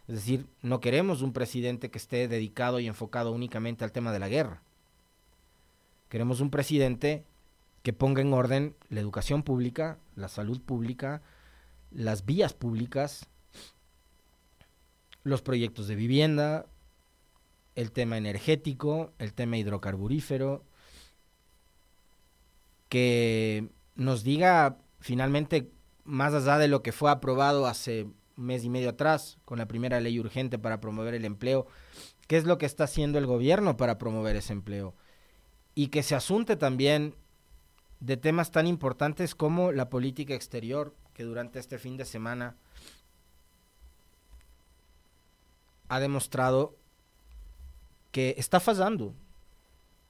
Es 0.08 0.14
decir, 0.14 0.46
no 0.62 0.80
queremos 0.80 1.24
un 1.24 1.34
presidente 1.34 1.90
que 1.90 1.98
esté 1.98 2.28
dedicado 2.28 2.80
y 2.80 2.86
enfocado 2.86 3.32
únicamente 3.32 3.84
al 3.84 3.92
tema 3.92 4.12
de 4.12 4.20
la 4.20 4.30
guerra. 4.30 4.62
Queremos 6.10 6.42
un 6.42 6.52
presidente 6.52 7.26
que 7.82 7.92
ponga 7.92 8.22
en 8.22 8.34
orden 8.34 8.76
la 8.90 9.00
educación 9.00 9.42
pública, 9.42 9.98
la 10.16 10.28
salud 10.28 10.62
pública, 10.62 11.24
las 11.90 12.24
vías 12.24 12.54
públicas, 12.54 13.26
los 15.24 15.42
proyectos 15.42 15.88
de 15.88 15.96
vivienda, 15.96 16.68
el 17.74 17.92
tema 17.92 18.20
energético, 18.20 19.12
el 19.18 19.34
tema 19.34 19.58
hidrocarburífero, 19.58 20.64
que 22.96 23.68
nos 23.96 24.24
diga 24.24 24.78
finalmente, 25.02 25.70
más 26.06 26.34
allá 26.34 26.58
de 26.58 26.70
lo 26.70 26.82
que 26.82 26.94
fue 26.94 27.12
aprobado 27.12 27.68
hace 27.68 28.08
mes 28.38 28.64
y 28.64 28.70
medio 28.70 28.92
atrás 28.92 29.38
con 29.44 29.58
la 29.58 29.68
primera 29.68 30.00
ley 30.00 30.18
urgente 30.18 30.58
para 30.58 30.80
promover 30.80 31.14
el 31.14 31.26
empleo, 31.26 31.68
qué 32.28 32.38
es 32.38 32.46
lo 32.46 32.58
que 32.58 32.66
está 32.66 32.86
haciendo 32.86 33.18
el 33.18 33.26
gobierno 33.26 33.76
para 33.76 33.98
promover 33.98 34.38
ese 34.38 34.54
empleo. 34.54 34.96
Y 35.74 35.88
que 35.88 36.04
se 36.04 36.16
asunte 36.16 36.56
también 36.56 37.16
de 38.00 38.16
temas 38.16 38.52
tan 38.52 38.66
importantes 38.66 39.36
como 39.36 39.74
la 39.74 39.90
política 39.90 40.34
exterior, 40.34 40.96
que 41.14 41.24
durante 41.24 41.60
este 41.60 41.78
fin 41.80 41.98
de 41.98 42.06
semana 42.06 42.56
ha 45.90 46.00
demostrado 46.00 46.78
que 48.14 48.36
está 48.38 48.62
fallando, 48.62 49.14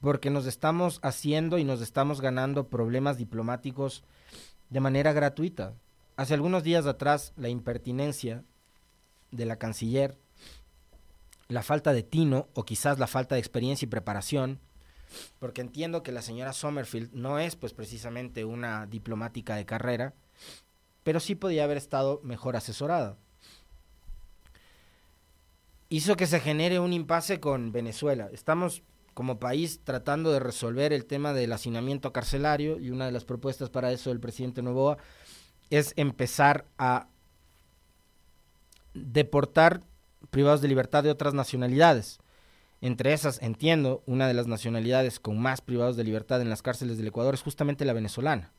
porque 0.01 0.29
nos 0.29 0.45
estamos 0.45 0.99
haciendo 1.01 1.57
y 1.57 1.63
nos 1.63 1.81
estamos 1.81 2.21
ganando 2.21 2.67
problemas 2.69 3.17
diplomáticos 3.17 4.03
de 4.69 4.79
manera 4.79 5.13
gratuita. 5.13 5.73
Hace 6.17 6.33
algunos 6.33 6.63
días 6.63 6.85
atrás, 6.85 7.33
la 7.35 7.49
impertinencia 7.49 8.43
de 9.31 9.45
la 9.45 9.57
canciller, 9.57 10.17
la 11.47 11.63
falta 11.63 11.93
de 11.93 12.03
tino 12.03 12.47
o 12.53 12.63
quizás 12.63 12.99
la 12.99 13.07
falta 13.07 13.35
de 13.35 13.39
experiencia 13.39 13.85
y 13.85 13.89
preparación, 13.89 14.59
porque 15.39 15.61
entiendo 15.61 16.03
que 16.03 16.11
la 16.11 16.21
señora 16.21 16.53
Sommerfield 16.53 17.13
no 17.13 17.39
es 17.39 17.55
pues 17.55 17.73
precisamente 17.73 18.45
una 18.45 18.85
diplomática 18.87 19.55
de 19.55 19.65
carrera, 19.65 20.13
pero 21.03 21.19
sí 21.19 21.35
podía 21.35 21.63
haber 21.63 21.77
estado 21.77 22.19
mejor 22.23 22.55
asesorada. 22.55 23.17
Hizo 25.89 26.15
que 26.15 26.25
se 26.25 26.39
genere 26.39 26.79
un 26.79 26.93
impasse 26.93 27.39
con 27.39 27.71
Venezuela. 27.71 28.29
Estamos 28.33 28.81
como 29.15 29.39
país 29.39 29.79
tratando 29.83 30.31
de 30.33 30.41
resolver 30.41 30.91
el 30.91 31.05
tema 31.05 31.33
del 31.33 31.53
hacinamiento 31.53 32.11
carcelario 32.11 32.77
y 32.77 32.91
una 32.91 33.05
de 33.05 33.13
las 33.13 33.23
propuestas 33.23 33.69
para 33.69 33.93
eso 33.93 34.09
del 34.09 34.19
presidente 34.19 34.61
Novoa 34.61 34.97
es 35.69 35.93
empezar 35.95 36.65
a 36.77 37.07
deportar 38.93 39.81
privados 40.31 40.61
de 40.61 40.67
libertad 40.67 41.01
de 41.01 41.11
otras 41.11 41.33
nacionalidades. 41.33 42.19
Entre 42.81 43.13
esas, 43.13 43.41
entiendo, 43.41 44.03
una 44.05 44.27
de 44.27 44.33
las 44.33 44.47
nacionalidades 44.47 45.21
con 45.21 45.39
más 45.39 45.61
privados 45.61 45.95
de 45.95 46.03
libertad 46.03 46.41
en 46.41 46.49
las 46.49 46.61
cárceles 46.61 46.97
del 46.97 47.07
Ecuador 47.07 47.33
es 47.33 47.41
justamente 47.41 47.85
la 47.85 47.93
venezolana. 47.93 48.51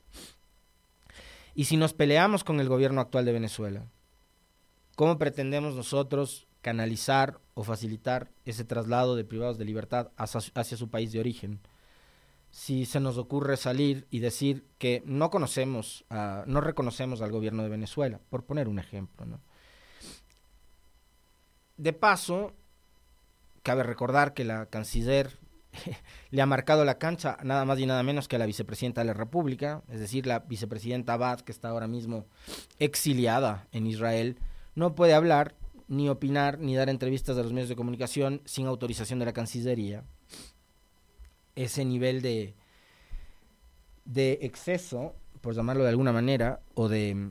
Y 1.55 1.67
si 1.67 1.77
nos 1.77 1.93
peleamos 1.93 2.45
con 2.45 2.61
el 2.61 2.69
gobierno 2.71 3.03
actual 3.03 3.27
de 3.27 3.33
Venezuela, 3.33 3.85
¿cómo 4.95 5.19
pretendemos 5.19 5.75
nosotros 5.75 6.47
canalizar 6.63 7.41
o 7.55 7.63
facilitar 7.63 8.31
ese 8.45 8.65
traslado 8.65 9.17
de 9.17 9.25
privados 9.25 9.59
de 9.59 9.65
libertad 9.65 10.11
hacia, 10.17 10.77
su 10.77 10.91
país 10.91 11.13
de 11.13 11.21
origen? 11.21 11.61
Si 12.51 12.87
se 12.87 13.01
nos 13.01 13.19
ocurre 13.19 13.57
salir 13.57 14.07
y 14.11 14.21
decir 14.21 14.67
que 14.79 15.03
no 15.05 15.31
conocemos, 15.31 16.05
no 16.47 16.61
reconocemos 16.61 17.21
al 17.21 17.33
gobierno 17.33 17.63
de 17.63 17.69
Venezuela, 17.69 18.21
por 18.31 18.45
poner 18.45 18.69
un 18.69 18.79
ejemplo. 18.79 19.27
De 21.77 21.93
paso, 21.93 22.53
cabe 23.63 23.83
recordar 23.83 24.33
que 24.33 24.45
la 24.45 24.67
canciller 24.67 25.39
le 26.31 26.43
ha 26.43 26.47
marcado 26.47 26.85
la 26.85 26.99
cancha 26.99 27.39
nada 27.43 27.65
más 27.65 27.79
y 27.79 27.87
nada 27.87 28.03
menos 28.03 28.29
que 28.29 28.37
a 28.37 28.39
la 28.39 28.47
vicepresidenta 28.47 29.01
de 29.01 29.07
la 29.07 29.15
República, 29.15 29.83
es 29.91 30.01
decir, 30.01 30.27
la 30.27 30.41
vicepresidenta 30.41 31.15
Abad, 31.15 31.41
que 31.41 31.53
está 31.53 31.69
ahora 31.69 31.87
mismo 31.87 32.27
exiliada 32.79 33.67
en 33.73 33.87
Israel, 33.87 34.39
no 34.75 34.95
puede 34.95 35.15
hablar, 35.15 35.55
ni 35.89 36.09
opinar, 36.09 36.59
ni 36.59 36.75
dar 36.75 36.89
entrevistas 36.89 37.37
a 37.39 37.43
los 37.43 37.53
medios 37.53 37.69
de 37.69 37.77
comunicación 37.77 38.43
sin 38.45 38.67
autorización 38.67 39.19
de 39.19 39.27
la 39.27 39.33
Cancillería. 39.33 40.05
Ese 41.55 41.85
nivel 41.85 42.23
de, 42.23 42.55
de 44.05 44.39
exceso, 44.43 45.15
por 45.41 45.55
llamarlo 45.55 45.85
de 45.85 45.91
alguna 45.91 46.13
manera, 46.13 46.61
o 46.75 46.89
de 46.89 47.31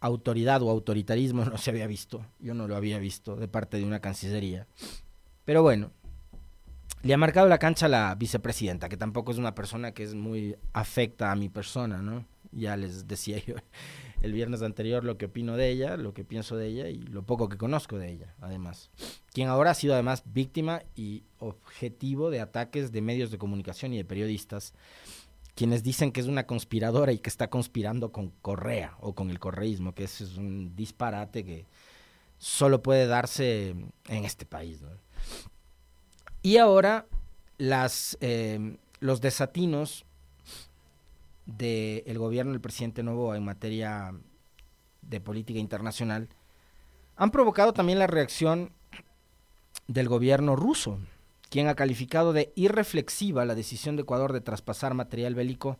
autoridad 0.00 0.62
o 0.62 0.70
autoritarismo 0.70 1.44
no 1.46 1.58
se 1.58 1.70
había 1.70 1.86
visto. 1.86 2.24
Yo 2.38 2.54
no 2.54 2.68
lo 2.68 2.76
había 2.76 2.98
visto 2.98 3.36
de 3.36 3.48
parte 3.48 3.76
de 3.76 3.84
una 3.84 4.00
Cancillería. 4.00 4.66
Pero 5.44 5.62
bueno, 5.62 5.90
le 7.02 7.14
ha 7.14 7.18
marcado 7.18 7.48
la 7.48 7.58
cancha 7.58 7.86
a 7.86 7.88
la 7.88 8.14
vicepresidenta, 8.14 8.88
que 8.88 8.96
tampoco 8.96 9.32
es 9.32 9.38
una 9.38 9.54
persona 9.54 9.92
que 9.92 10.04
es 10.04 10.14
muy 10.14 10.56
afecta 10.72 11.32
a 11.32 11.36
mi 11.36 11.48
persona, 11.48 12.00
¿no? 12.00 12.24
Ya 12.52 12.76
les 12.76 13.08
decía 13.08 13.38
yo 13.44 13.56
el 14.22 14.32
viernes 14.32 14.62
anterior 14.62 15.04
lo 15.04 15.18
que 15.18 15.26
opino 15.26 15.56
de 15.56 15.68
ella, 15.68 15.96
lo 15.96 16.14
que 16.14 16.24
pienso 16.24 16.56
de 16.56 16.68
ella 16.68 16.88
y 16.88 16.98
lo 16.98 17.24
poco 17.24 17.48
que 17.48 17.58
conozco 17.58 17.98
de 17.98 18.10
ella, 18.10 18.34
además. 18.40 18.90
Quien 19.32 19.48
ahora 19.48 19.72
ha 19.72 19.74
sido 19.74 19.94
además 19.94 20.22
víctima 20.24 20.82
y 20.94 21.24
objetivo 21.38 22.30
de 22.30 22.40
ataques 22.40 22.92
de 22.92 23.02
medios 23.02 23.30
de 23.30 23.38
comunicación 23.38 23.92
y 23.92 23.96
de 23.96 24.04
periodistas, 24.04 24.74
quienes 25.54 25.82
dicen 25.82 26.12
que 26.12 26.20
es 26.20 26.26
una 26.26 26.46
conspiradora 26.46 27.12
y 27.12 27.18
que 27.18 27.28
está 27.28 27.50
conspirando 27.50 28.12
con 28.12 28.30
Correa 28.42 28.96
o 29.00 29.14
con 29.14 29.30
el 29.30 29.38
correísmo, 29.38 29.94
que 29.94 30.04
eso 30.04 30.24
es 30.24 30.36
un 30.36 30.74
disparate 30.74 31.44
que 31.44 31.66
solo 32.38 32.82
puede 32.82 33.06
darse 33.06 33.70
en 34.08 34.24
este 34.24 34.46
país. 34.46 34.80
Y 36.42 36.56
ahora 36.56 37.06
las, 37.58 38.16
eh, 38.20 38.76
los 39.00 39.20
desatinos 39.20 40.06
del 41.46 42.18
gobierno 42.18 42.52
del 42.52 42.60
presidente 42.60 43.02
Novoa 43.02 43.36
en 43.36 43.44
materia 43.44 44.14
de 45.02 45.20
política 45.20 45.58
internacional 45.58 46.28
han 47.16 47.30
provocado 47.30 47.72
también 47.72 47.98
la 47.98 48.06
reacción 48.06 48.72
del 49.88 50.08
gobierno 50.08 50.56
ruso, 50.56 50.98
quien 51.50 51.68
ha 51.68 51.74
calificado 51.74 52.32
de 52.32 52.52
irreflexiva 52.54 53.44
la 53.44 53.54
decisión 53.54 53.96
de 53.96 54.02
Ecuador 54.02 54.32
de 54.32 54.40
traspasar 54.40 54.94
material 54.94 55.34
bélico 55.34 55.78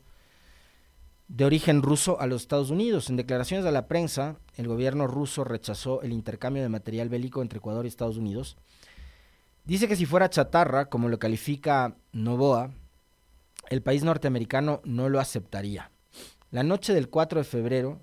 de 1.28 1.44
origen 1.44 1.82
ruso 1.82 2.20
a 2.20 2.26
los 2.26 2.42
Estados 2.42 2.70
Unidos. 2.70 3.08
En 3.08 3.16
declaraciones 3.16 3.64
a 3.64 3.70
la 3.70 3.86
prensa, 3.86 4.36
el 4.56 4.68
gobierno 4.68 5.06
ruso 5.06 5.44
rechazó 5.44 6.02
el 6.02 6.12
intercambio 6.12 6.62
de 6.62 6.68
material 6.68 7.08
bélico 7.08 7.40
entre 7.40 7.58
Ecuador 7.58 7.86
y 7.86 7.88
Estados 7.88 8.18
Unidos 8.18 8.56
Dice 9.64 9.86
que 9.86 9.96
si 9.96 10.06
fuera 10.06 10.30
chatarra, 10.30 10.86
como 10.86 11.08
lo 11.08 11.18
califica 11.18 11.94
Novoa, 12.12 12.72
el 13.68 13.82
país 13.82 14.04
norteamericano 14.04 14.80
no 14.84 15.08
lo 15.08 15.20
aceptaría. 15.20 15.90
La 16.50 16.62
noche 16.62 16.94
del 16.94 17.08
4 17.08 17.40
de 17.40 17.44
febrero, 17.44 18.02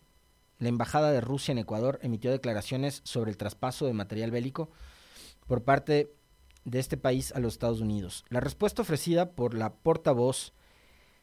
la 0.58 0.69
Embajada 0.69 1.12
de 1.12 1.22
Rusia 1.22 1.52
en 1.52 1.60
Ecuador 1.60 2.00
emitió 2.02 2.32
declaraciones 2.32 3.02
sobre 3.04 3.32
el 3.32 3.38
traspaso 3.38 3.86
de 3.86 3.93
material 3.93 4.32
bélico 4.32 4.69
por 5.48 5.63
parte 5.63 6.12
de 6.65 6.80
este 6.80 6.98
país 6.98 7.32
a 7.34 7.39
los 7.39 7.54
Estados 7.54 7.82
Unidos. 7.82 8.26
La 8.30 8.39
respuesta 8.39 8.82
ofrecida 8.82 9.32
por 9.32 9.54
la 9.54 9.74
portavoz 9.74 10.54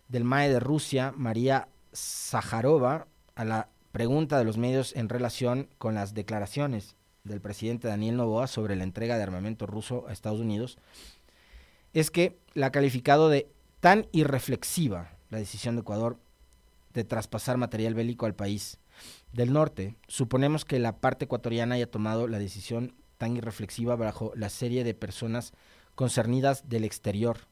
del 0.09 0.25
MAE 0.25 0.51
de 0.51 0.61
Rusia, 0.61 1.13
María 1.17 1.69
Zaharova, 1.95 3.09
a 3.35 3.45
la 3.45 3.69
pregunta 3.93 4.39
de 4.39 4.45
los 4.45 4.57
medios 4.57 4.95
en 4.95 5.09
relación 5.09 5.69
con 5.79 5.95
las 5.95 6.15
declaraciones 6.15 6.97
del 7.25 7.41
presidente 7.41 7.89
Daniel 7.89 8.17
Novoa 8.17 8.47
sobre 8.47 8.77
la 8.77 8.85
entrega 8.85 9.17
de 9.17 9.23
armamento 9.23 9.67
ruso 9.67 10.07
a 10.07 10.13
Estados 10.13 10.41
Unidos 10.41 10.79
es 11.93 12.11
que 12.11 12.39
la 12.53 12.67
ha 12.67 12.73
calificado 12.73 13.31
de 13.31 13.51
tan 13.87 14.09
irreflexiva 14.11 15.13
la 15.31 15.39
decisión 15.39 15.77
de 15.77 15.83
Ecuador 15.83 16.19
de 16.93 17.05
traspasar 17.05 17.57
material 17.57 17.95
bélico 17.95 18.27
al 18.27 18.35
país 18.35 18.79
del 19.33 19.53
norte. 19.53 19.95
Suponemos 20.09 20.65
que 20.65 20.81
la 20.81 20.97
parte 20.97 21.27
ecuatoriana 21.27 21.77
haya 21.77 21.89
tomado 21.89 22.27
la 22.27 22.41
decisión 22.41 22.97
tan 23.17 23.37
irreflexiva 23.37 23.95
bajo 23.95 24.33
la 24.35 24.49
serie 24.49 24.83
de 24.83 24.95
personas 24.95 25.53
concernidas 25.95 26.69
del 26.69 26.83
exterior. 26.83 27.47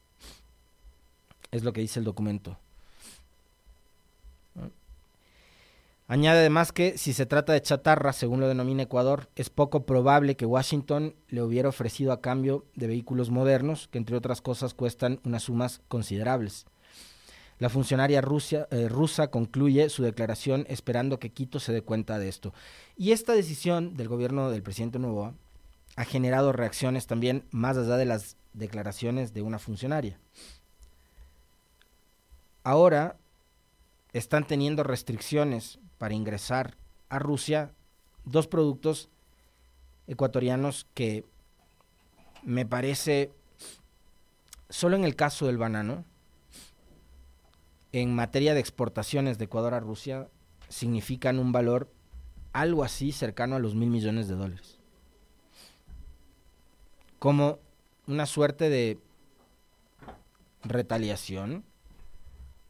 Es 1.51 1.63
lo 1.63 1.71
que 1.71 1.79
dice 1.79 1.99
el 1.99 2.05
documento. 2.05 2.59
Añade 6.07 6.39
además 6.39 6.71
que 6.71 6.99
si 6.99 7.13
se 7.13 7.25
trata 7.25 7.53
de 7.53 7.63
chatarra, 7.63 8.13
según 8.13 8.39
lo 8.39 8.47
denomina 8.47 8.83
Ecuador, 8.83 9.27
es 9.35 9.49
poco 9.49 9.87
probable 9.87 10.35
que 10.35 10.45
Washington 10.45 11.15
le 11.29 11.41
hubiera 11.41 11.69
ofrecido 11.69 12.11
a 12.11 12.21
cambio 12.21 12.65
de 12.75 12.85
vehículos 12.85 13.31
modernos, 13.31 13.87
que 13.87 13.97
entre 13.97 14.15
otras 14.15 14.39
cosas 14.39 14.75
cuestan 14.75 15.19
unas 15.23 15.43
sumas 15.43 15.81
considerables. 15.87 16.67
La 17.57 17.69
funcionaria 17.69 18.19
eh, 18.19 18.89
rusa 18.89 19.31
concluye 19.31 19.89
su 19.89 20.03
declaración 20.03 20.65
esperando 20.69 21.19
que 21.19 21.31
Quito 21.31 21.59
se 21.59 21.73
dé 21.73 21.81
cuenta 21.81 22.19
de 22.19 22.27
esto. 22.27 22.53
Y 22.97 23.11
esta 23.11 23.33
decisión 23.33 23.95
del 23.95 24.07
gobierno 24.07 24.51
del 24.51 24.61
presidente 24.61 24.99
Novoa 24.99 25.33
ha 25.95 26.03
generado 26.03 26.51
reacciones 26.51 27.07
también 27.07 27.45
más 27.49 27.77
allá 27.77 27.97
de 27.97 28.05
las 28.05 28.35
declaraciones 28.53 29.33
de 29.33 29.41
una 29.41 29.57
funcionaria. 29.57 30.19
Ahora 32.63 33.15
están 34.13 34.45
teniendo 34.45 34.83
restricciones 34.83 35.79
para 36.05 36.13
ingresar 36.13 36.77
a 37.09 37.17
Rusia 37.17 37.73
dos 38.25 38.45
productos 38.45 39.09
ecuatorianos 40.05 40.85
que 40.93 41.25
me 42.43 42.63
parece, 42.63 43.31
solo 44.69 44.97
en 44.97 45.03
el 45.03 45.15
caso 45.15 45.47
del 45.47 45.57
banano, 45.57 46.05
en 47.91 48.13
materia 48.13 48.53
de 48.53 48.59
exportaciones 48.59 49.39
de 49.39 49.45
Ecuador 49.45 49.73
a 49.73 49.79
Rusia, 49.79 50.27
significan 50.69 51.39
un 51.39 51.51
valor 51.51 51.91
algo 52.53 52.83
así 52.83 53.11
cercano 53.11 53.55
a 53.55 53.59
los 53.59 53.73
mil 53.73 53.89
millones 53.89 54.27
de 54.27 54.35
dólares. 54.35 54.77
Como 57.17 57.57
una 58.05 58.27
suerte 58.27 58.69
de 58.69 58.99
retaliación 60.61 61.63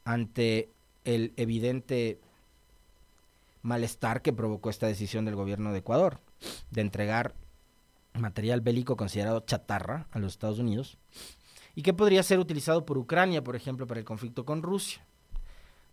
ante 0.06 0.70
el 1.04 1.34
evidente 1.36 2.22
malestar 3.66 4.22
que 4.22 4.32
provocó 4.32 4.70
esta 4.70 4.86
decisión 4.86 5.26
del 5.26 5.36
gobierno 5.36 5.72
de 5.72 5.80
Ecuador 5.80 6.20
de 6.70 6.82
entregar 6.82 7.34
material 8.14 8.62
bélico 8.62 8.96
considerado 8.96 9.40
chatarra 9.40 10.08
a 10.12 10.20
los 10.20 10.34
Estados 10.34 10.60
Unidos 10.60 11.00
y 11.74 11.82
que 11.82 11.94
podría 11.94 12.22
ser 12.22 12.38
utilizado 12.38 12.86
por 12.86 13.00
Ucrania, 13.00 13.44
por 13.44 13.56
ejemplo, 13.56 13.88
para 13.88 14.00
el 14.00 14.06
conflicto 14.06 14.46
con 14.46 14.62
Rusia, 14.62 15.04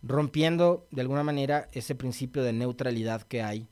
rompiendo 0.03 0.85
de 0.91 1.01
alguna 1.01 1.23
manera 1.23 1.67
ese 1.71 1.95
principio 1.95 2.43
de 2.43 2.53
neutralidad 2.53 3.23
que 3.23 3.41
hay 3.41 3.67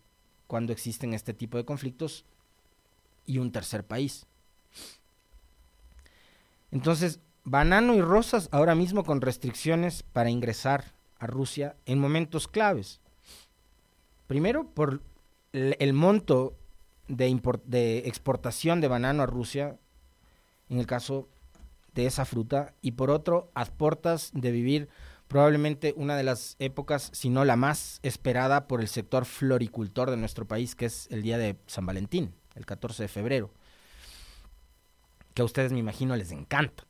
cuando 0.47 0.73
existen 0.73 1.13
este 1.13 1.35
tipo 1.35 1.57
de 1.57 1.65
conflictos 1.65 2.25
y 3.27 3.37
un 3.37 3.51
tercer 3.51 3.85
país. 3.85 4.25
Entonces, 6.71 7.19
banano 7.43 7.93
y 7.93 8.01
rosas 8.01 8.49
ahora 8.51 8.73
mismo 8.73 9.03
con 9.03 9.21
restricciones 9.21 10.01
para 10.01 10.31
ingresar 10.31 10.95
a 11.19 11.27
Rusia 11.27 11.75
en 11.85 11.99
momentos 11.99 12.47
claves. 12.47 12.99
Primero, 14.31 14.63
por 14.63 15.01
el, 15.51 15.91
monto 15.91 16.55
de, 17.09 17.97
exportación 18.05 18.79
de 18.79 18.87
banano 18.87 19.23
a 19.23 19.25
Rusia, 19.25 19.77
en 20.69 20.79
el 20.79 20.85
caso 20.85 21.27
de 21.95 22.05
esa 22.05 22.23
fruta, 22.23 22.73
y 22.81 22.93
por 22.93 23.11
otro, 23.11 23.51
a 23.55 23.65
portas 23.65 24.31
de 24.33 24.51
vivir 24.51 24.87
probablemente 25.27 25.93
una 25.97 26.15
de 26.15 26.23
las 26.23 26.55
épocas, 26.59 27.09
si 27.11 27.27
no 27.27 27.43
la 27.43 27.57
más 27.57 27.99
esperada 28.03 28.69
por 28.69 28.79
el 28.79 28.87
sector 28.87 29.25
floricultor 29.25 30.09
de 30.09 30.15
nuestro 30.15 30.47
país, 30.47 30.75
que 30.75 30.85
es 30.85 31.09
el 31.11 31.23
día 31.23 31.37
de 31.37 31.57
San 31.67 31.85
Valentín, 31.85 32.33
el 32.55 32.65
14 32.65 33.03
de 33.03 33.09
febrero, 33.09 33.51
que 35.33 35.41
a 35.41 35.45
ustedes 35.45 35.73
me 35.73 35.79
imagino 35.79 36.15
les 36.15 36.31
encanta, 36.31 36.85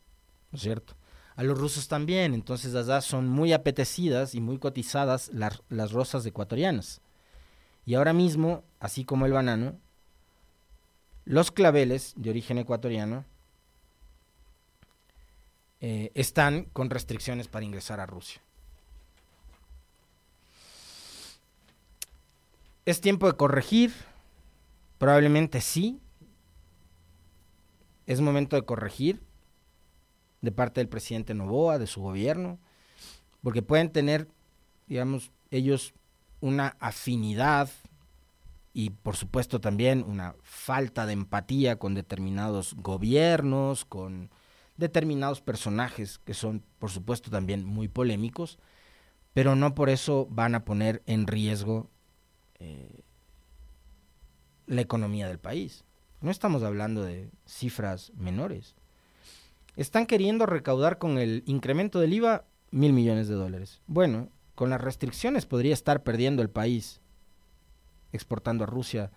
¿no 0.51 0.57
es 0.57 0.61
cierto? 0.61 0.93
A 1.35 1.41
los 1.41 1.57
rusos 1.57 1.87
también, 1.87 2.35
entonces 2.35 2.75
allá 2.75 3.01
son 3.01 3.27
muy 3.27 3.51
apetecidas 3.51 4.35
y 4.35 4.41
muy 4.41 4.59
cotizadas 4.59 5.31
las 5.33 5.91
rosas 5.91 6.23
ecuatorianas. 6.23 7.01
Y 7.91 7.95
ahora 7.95 8.13
mismo, 8.13 8.63
así 8.79 9.03
como 9.03 9.25
el 9.25 9.33
banano, 9.33 9.77
los 11.25 11.51
claveles 11.51 12.13
de 12.15 12.29
origen 12.29 12.57
ecuatoriano 12.57 13.25
eh, 15.81 16.09
están 16.15 16.69
con 16.71 16.89
restricciones 16.89 17.49
para 17.49 17.65
ingresar 17.65 17.99
a 17.99 18.05
Rusia. 18.05 18.41
¿Es 22.85 23.01
tiempo 23.01 23.29
de 23.29 23.35
corregir? 23.35 23.91
Probablemente 24.97 25.59
sí. 25.59 25.99
Es 28.05 28.21
momento 28.21 28.55
de 28.55 28.63
corregir 28.63 29.21
de 30.39 30.53
parte 30.53 30.79
del 30.79 30.87
presidente 30.87 31.33
Novoa, 31.33 31.77
de 31.77 31.87
su 31.87 32.01
gobierno, 32.01 32.57
porque 33.43 33.61
pueden 33.61 33.91
tener, 33.91 34.29
digamos, 34.87 35.29
ellos 35.49 35.93
una 36.41 36.75
afinidad 36.79 37.69
y 38.73 38.89
por 38.89 39.15
supuesto 39.15 39.61
también 39.61 40.03
una 40.07 40.35
falta 40.41 41.05
de 41.05 41.13
empatía 41.13 41.77
con 41.77 41.93
determinados 41.93 42.73
gobiernos, 42.75 43.85
con 43.85 44.29
determinados 44.77 45.41
personajes 45.41 46.19
que 46.19 46.33
son 46.33 46.63
por 46.79 46.89
supuesto 46.89 47.29
también 47.29 47.65
muy 47.65 47.87
polémicos, 47.87 48.59
pero 49.33 49.55
no 49.55 49.75
por 49.75 49.89
eso 49.89 50.27
van 50.29 50.55
a 50.55 50.65
poner 50.65 51.03
en 51.05 51.27
riesgo 51.27 51.89
eh, 52.59 53.01
la 54.67 54.81
economía 54.81 55.27
del 55.27 55.39
país. 55.39 55.83
No 56.21 56.31
estamos 56.31 56.63
hablando 56.63 57.03
de 57.03 57.29
cifras 57.45 58.11
menores. 58.15 58.75
Están 59.75 60.05
queriendo 60.05 60.45
recaudar 60.45 60.97
con 60.97 61.17
el 61.17 61.43
incremento 61.45 61.99
del 61.99 62.13
IVA 62.13 62.45
mil 62.71 62.93
millones 62.93 63.27
de 63.27 63.35
dólares. 63.35 63.81
Bueno, 63.87 64.29
con 64.61 64.69
las 64.69 64.81
restricciones 64.81 65.47
podría 65.47 65.73
estar 65.73 66.03
perdiendo 66.03 66.43
el 66.43 66.51
país 66.51 67.01
exportando 68.13 68.63
a 68.63 68.67
Rusia 68.67 69.09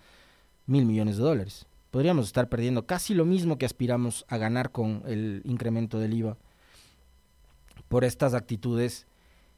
mil 0.64 0.86
millones 0.86 1.18
de 1.18 1.22
dólares. 1.22 1.66
Podríamos 1.90 2.24
estar 2.24 2.48
perdiendo 2.48 2.86
casi 2.86 3.12
lo 3.12 3.26
mismo 3.26 3.58
que 3.58 3.66
aspiramos 3.66 4.24
a 4.28 4.38
ganar 4.38 4.72
con 4.72 5.02
el 5.04 5.42
incremento 5.44 5.98
del 5.98 6.14
IVA 6.14 6.38
por 7.88 8.04
estas 8.04 8.32
actitudes 8.32 9.06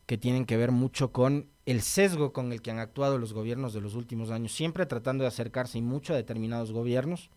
que 0.06 0.18
tienen 0.18 0.44
que 0.44 0.56
ver 0.56 0.72
mucho 0.72 1.12
con 1.12 1.46
el 1.66 1.82
sesgo 1.82 2.32
con 2.32 2.50
el 2.50 2.62
que 2.62 2.72
han 2.72 2.80
actuado 2.80 3.16
los 3.16 3.32
gobiernos 3.32 3.72
de 3.72 3.80
los 3.80 3.94
últimos 3.94 4.32
años, 4.32 4.50
siempre 4.50 4.86
tratando 4.86 5.22
de 5.22 5.28
acercarse 5.28 5.80
mucho 5.80 6.14
a 6.14 6.16
determinados 6.16 6.72
gobiernos 6.72 7.30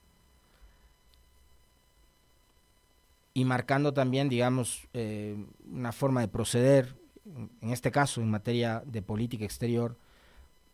y 3.36 3.46
marcando 3.46 3.94
también, 3.94 4.28
digamos, 4.28 4.88
eh, 4.94 5.38
una 5.72 5.92
forma 5.92 6.22
de 6.22 6.30
proceder 6.30 6.99
en 7.62 7.70
este 7.72 7.92
caso 7.92 8.22
en 8.22 8.30
materia 8.30 8.84
de 8.86 9.02
política 9.02 9.46
exterior, 9.46 9.98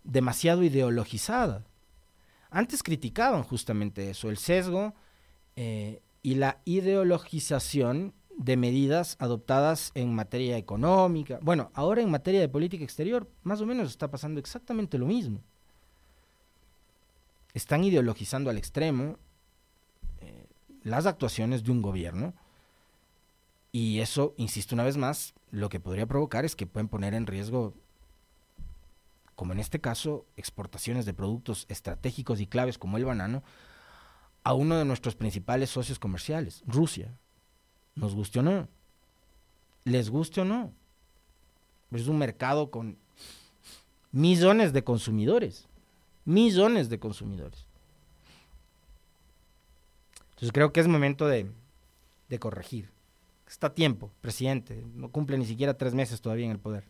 demasiado 0.04 0.64
ideologizada. 0.64 1.64
Antes 2.50 2.84
criticaban 2.84 3.44
justamente 3.44 4.10
eso, 4.10 4.30
el 4.30 4.38
sesgo 4.38 4.94
eh, 5.56 6.02
y 6.22 6.36
la 6.36 6.60
ideologización 6.66 8.14
de 8.38 8.58
medidas 8.58 9.16
adoptadas 9.20 9.92
en 9.96 10.14
materia 10.14 10.58
económica. 10.58 11.40
Bueno, 11.42 11.72
ahora 11.74 12.02
en 12.02 12.12
materia 12.12 12.42
de 12.42 12.50
política 12.50 12.84
exterior, 12.84 13.30
más 13.44 13.62
o 13.62 13.66
menos 13.66 13.90
está 13.90 14.10
pasando 14.10 14.40
exactamente 14.40 14.98
lo 14.98 15.06
mismo. 15.06 15.42
Están 17.54 17.84
ideologizando 17.84 18.50
al 18.50 18.58
extremo 18.58 19.18
eh, 20.20 20.46
las 20.84 21.06
actuaciones 21.06 21.64
de 21.64 21.72
un 21.72 21.82
gobierno 21.82 22.34
y 23.76 24.00
eso, 24.00 24.34
insisto 24.38 24.74
una 24.74 24.86
vez 24.86 24.96
más, 24.96 25.34
lo 25.52 25.68
que 25.68 25.82
podría 25.82 26.06
provocar 26.06 26.46
es 26.46 26.56
que 26.56 26.66
pueden 26.66 26.88
poner 26.88 27.14
en 27.14 27.28
riesgo, 27.28 27.74
como 29.36 29.52
en 29.52 29.60
este 29.60 29.82
caso, 29.82 30.26
exportaciones 30.38 31.06
de 31.06 31.14
productos 31.14 31.66
estratégicos 31.68 32.40
y 32.40 32.48
claves 32.48 32.78
como 32.78 32.96
el 32.96 33.04
banano, 33.04 33.44
a 34.46 34.54
uno 34.54 34.78
de 34.78 34.86
nuestros 34.86 35.18
principales 35.18 35.72
socios 35.72 36.00
comerciales, 36.00 36.64
Rusia. 36.66 37.18
Nos 37.96 38.16
guste 38.16 38.40
o 38.40 38.44
no. 38.44 38.70
Les 39.84 40.10
guste 40.10 40.40
o 40.40 40.46
no. 40.46 40.72
Es 41.92 42.08
un 42.08 42.18
mercado 42.18 42.72
con 42.72 42.98
millones 44.14 44.72
de 44.72 44.86
consumidores. 44.86 45.68
Millones 46.24 46.88
de 46.88 46.98
consumidores. 46.98 47.68
Entonces 50.30 50.54
creo 50.54 50.72
que 50.72 50.80
es 50.80 50.88
momento 50.88 51.28
de, 51.28 51.52
de 52.30 52.40
corregir. 52.40 52.95
Está 53.48 53.68
a 53.68 53.74
tiempo, 53.74 54.12
presidente, 54.22 54.86
no 54.94 55.12
cumple 55.12 55.38
ni 55.38 55.46
siquiera 55.46 55.78
tres 55.78 55.94
meses 55.94 56.22
todavía 56.22 56.46
en 56.46 56.52
el 56.52 56.60
poder. 56.60 56.86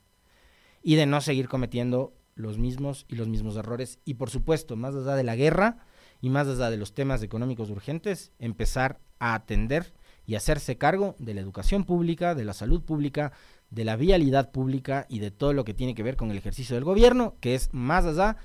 Y 0.82 0.96
de 0.96 1.06
no 1.06 1.20
seguir 1.22 1.50
cometiendo 1.50 2.14
los 2.36 2.58
mismos 2.58 3.06
y 3.08 3.16
los 3.16 3.28
mismos 3.28 3.56
errores. 3.56 4.00
Y 4.06 4.16
por 4.16 4.30
supuesto, 4.30 4.76
más 4.76 4.96
allá 4.96 5.16
de 5.16 5.24
la 5.24 5.36
guerra 5.36 5.86
y 6.22 6.30
más 6.30 6.48
allá 6.48 6.70
de 6.70 6.78
los 6.78 6.94
temas 6.94 7.24
económicos 7.24 7.70
urgentes, 7.70 8.32
empezar 8.40 9.00
a 9.20 9.34
atender 9.34 9.94
y 10.26 10.36
hacerse 10.36 10.78
cargo 10.78 11.16
de 11.20 11.34
la 11.34 11.42
educación 11.42 11.84
pública, 11.84 12.36
de 12.36 12.46
la 12.46 12.54
salud 12.54 12.84
pública, 12.84 13.32
de 13.70 13.86
la 13.86 13.96
vialidad 13.96 14.52
pública 14.52 15.06
y 15.10 15.20
de 15.20 15.32
todo 15.32 15.54
lo 15.54 15.66
que 15.66 15.74
tiene 15.74 15.96
que 15.96 16.04
ver 16.04 16.16
con 16.16 16.32
el 16.32 16.38
ejercicio 16.38 16.76
del 16.76 16.84
gobierno, 16.84 17.36
que 17.42 17.56
es 17.56 17.70
más 17.74 18.06
allá 18.06 18.38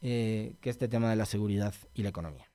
eh, 0.00 0.56
que 0.60 0.70
este 0.70 0.88
tema 0.88 1.10
de 1.10 1.16
la 1.16 1.26
seguridad 1.26 1.74
y 1.94 2.02
la 2.02 2.10
economía. 2.10 2.53